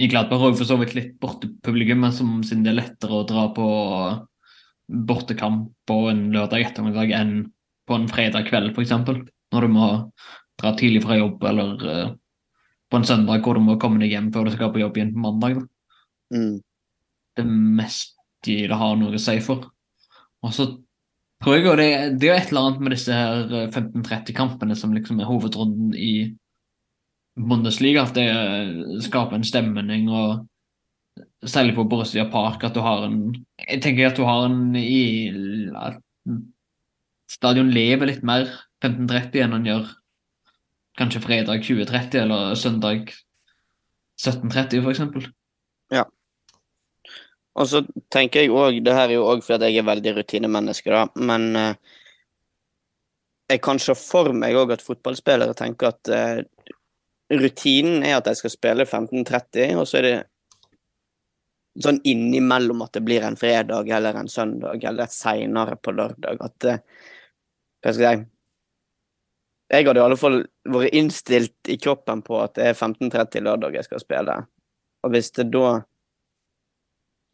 [0.00, 3.42] i Gladbach og for så vidt litt bortepublikummet, som siden det er lettere å dra
[3.52, 3.66] på
[5.10, 7.34] bortekamp på en lørdag ettermiddag enn
[7.90, 8.94] på en fredag kveld, f.eks.
[9.50, 9.90] Når du må
[10.60, 12.12] dra tidlig fra jobb, eller uh,
[12.90, 15.14] på en søndag hvor du må komme deg hjem før du skal på jobb igjen
[15.14, 15.58] på mandag.
[15.58, 16.38] Da.
[16.38, 16.54] Mm.
[17.38, 18.16] Det mest
[18.46, 19.66] de det har noe å si for.
[20.44, 20.66] Og så
[21.42, 25.20] tror jeg det, det er et eller annet med disse her eh, 15-30-kampene som liksom
[25.20, 26.12] er hovedrunden i
[27.40, 30.46] Bundesliga, at det eh, skaper en stemning, og
[31.46, 33.20] særlig på Borussia Park, at du har en
[33.68, 35.36] Jeg tenker at du har en i
[37.30, 38.48] Stadion lever litt mer
[38.82, 39.90] 15.30 enn han gjør
[40.98, 43.12] kanskje fredag 20.30 eller søndag
[44.20, 45.28] 17.30 for eksempel.
[47.60, 50.90] Og så tenker jeg òg Det her er jo òg fordi jeg er veldig rutinemenneske,
[50.92, 51.74] da, men eh,
[53.50, 56.42] jeg kan se for meg òg at fotballspillere tenker at eh,
[57.30, 60.18] rutinen er at de skal spille 15.30, og så er det
[61.82, 66.42] sånn innimellom at det blir en fredag eller en søndag eller seinere på lørdag.
[66.42, 66.82] At eh,
[67.80, 68.28] Hva skal jeg si
[69.70, 73.76] Jeg hadde i alle fall vært innstilt i kroppen på at det er 15.30 lørdag
[73.78, 74.34] jeg skal spille.
[75.06, 75.78] Og hvis det da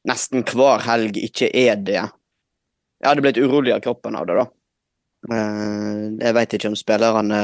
[0.06, 4.46] nesten hver helg ikke er det Jeg hadde blitt urolig av kroppen av det, da.
[5.32, 7.40] Eh, Jeg veit ikke om spillerne,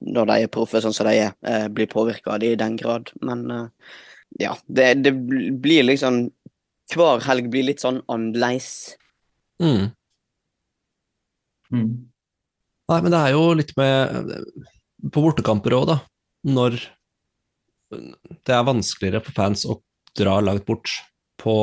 [0.00, 2.76] når de er proffe sånn som de er, eh, blir påvirka av det i den
[2.80, 3.68] grad, men eh,
[4.40, 4.56] ja.
[4.66, 6.26] Det, det blir liksom
[6.92, 8.96] Hver helg blir litt sånn annerledes.
[9.58, 9.88] Mm.
[11.74, 11.88] Mm.
[12.86, 14.30] Nei, men det er jo litt med
[15.12, 15.96] På bortekamper òg, da.
[16.46, 16.78] Når
[17.90, 19.80] det er vanskeligere for fans å
[20.18, 20.90] dra langt bort
[21.38, 21.54] på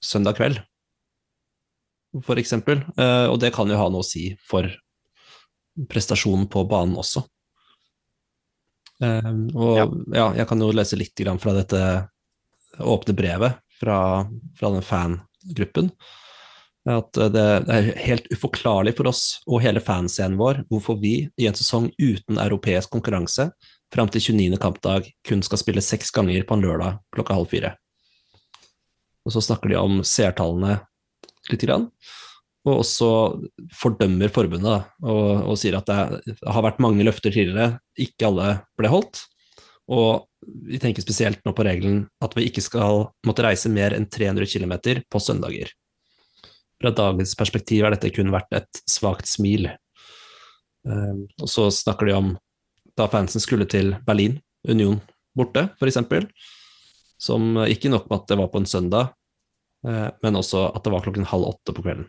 [0.00, 0.60] søndag kveld,
[2.24, 2.80] for eksempel.
[2.96, 4.68] Eh, og det kan jo ha noe å si for
[5.92, 7.24] prestasjonen på banen også.
[9.04, 9.88] Eh, og ja.
[10.16, 10.28] Ja.
[10.40, 11.82] jeg kan jo lese litt fra dette
[12.78, 14.24] åpne brevet fra,
[14.58, 15.92] fra den fangruppen.
[16.88, 17.42] At det
[17.74, 22.38] er helt uforklarlig for oss og hele fanscenen vår hvorfor vi i en sesong uten
[22.40, 23.50] europeisk konkurranse
[23.92, 24.60] fram til 29.
[24.62, 27.74] kampdag kun skal spille seks ganger på en lørdag klokka halv fire.
[29.26, 30.78] Og så snakker de om seertallene
[31.50, 31.88] lite grann,
[32.68, 33.08] og også
[33.76, 38.48] fordømmer forbundet og, og sier at det har vært mange løfter tidligere, ikke alle
[38.80, 39.22] ble holdt.
[39.88, 40.28] Og
[40.68, 44.48] vi tenker spesielt nå på regelen at vi ikke skal måtte reise mer enn 300
[44.48, 44.74] km
[45.08, 45.72] på søndager.
[46.78, 49.66] Fra dagens perspektiv er dette kun verdt et svakt smil.
[50.86, 52.34] Um, og så snakker de om
[52.98, 54.98] da fansen skulle til Berlin, Union
[55.38, 55.98] borte, f.eks.
[57.18, 59.12] Som ikke nok med at det var på en søndag,
[59.86, 62.08] eh, men også at det var klokken halv åtte på kvelden.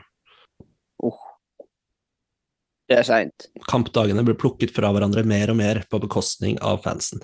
[1.06, 1.18] Oh.
[2.90, 3.50] Det er seint.
[3.70, 7.22] Kampdagene ble plukket fra hverandre mer og mer på bekostning av fansen.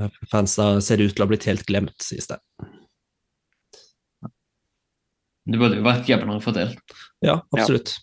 [0.00, 2.40] Eh, Fansa ser ut til å ha blitt helt glemt, sies det.
[5.48, 6.96] Det burde jo vært jevnere fordelt.
[7.24, 7.96] Ja, absolutt.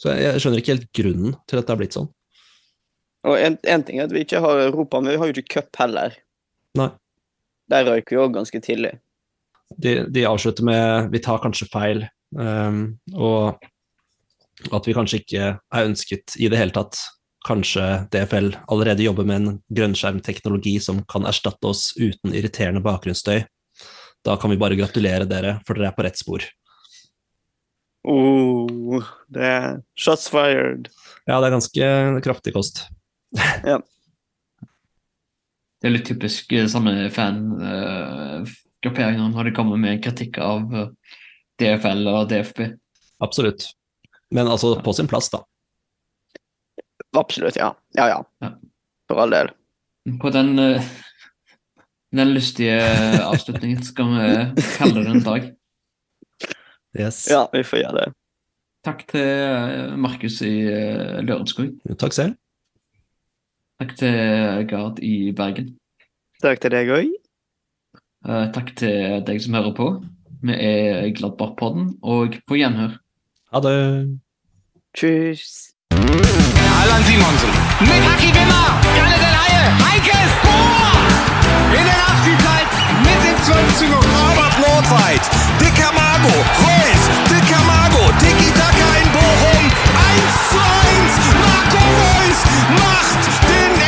[0.00, 2.10] Så jeg, jeg skjønner ikke helt grunnen til at det har blitt sånn.
[3.28, 5.60] Og en, en ting er at vi ikke har Europa, men vi har jo ikke
[5.60, 6.16] cup heller.
[6.78, 6.90] Nei.
[7.70, 8.96] Der røyk vi òg ganske tidlig.
[9.80, 12.02] De, de avslutter med 'vi tar kanskje feil',
[12.36, 13.62] um, og
[14.72, 16.98] at vi kanskje ikke er ønsket i det hele tatt.
[17.46, 23.42] Kanskje DFL allerede jobber med en grønnskjermteknologi som kan erstatte oss uten irriterende bakgrunnsstøy.
[24.22, 26.40] Da kan vi bare gratulere dere, for dere er på rett spor.
[28.02, 30.88] Oh, det er shots fired.
[31.26, 31.84] Ja, det er ganske
[32.24, 32.76] kraftig kost.
[33.70, 33.78] ja.
[35.82, 40.88] Det er litt typisk eh, sånne fangrupperinger når de kommer med kritikk av eh,
[41.62, 42.60] DFL og DFB.
[43.22, 43.60] Absolutt.
[44.34, 45.38] Men altså på sin plass, da.
[47.18, 47.68] Absolutt, ja.
[47.98, 48.24] Ja, ja.
[48.42, 48.50] Ja.
[49.10, 49.48] For all del.
[50.22, 50.82] På den, eh,
[52.12, 52.78] den lystige
[53.24, 55.50] avslutningen skal vi kalle det en dag.
[56.98, 57.24] Yes.
[57.30, 58.08] Ja, vi får gjøre det.
[58.84, 61.70] Takk til eh, Markus i eh, Lørenskog.
[61.98, 62.34] Takk selv.
[63.80, 65.76] Takk til Gard i Bergen.
[66.42, 67.12] Takk til deg òg.
[68.26, 69.88] Eh, Takk til deg som hører på.
[70.42, 72.98] Vi er Gladbach-podden, og på gjenhør.
[73.54, 73.76] Ha det.
[74.98, 75.70] Tschüss.
[75.94, 77.60] Allan Simonsen.
[77.86, 78.68] Mit Aki Wimmer.
[78.98, 79.22] Kalle
[81.74, 82.68] in der Nachspielzeit
[83.02, 83.94] mit dem 12 zu 0.
[83.96, 85.24] Robert Nordweit,
[85.60, 91.12] dicker Amago, Reus, dicker Amago, Tiki Taka in Bochum, 1 zu 1.
[91.40, 92.38] Marco Reus
[92.76, 93.81] macht den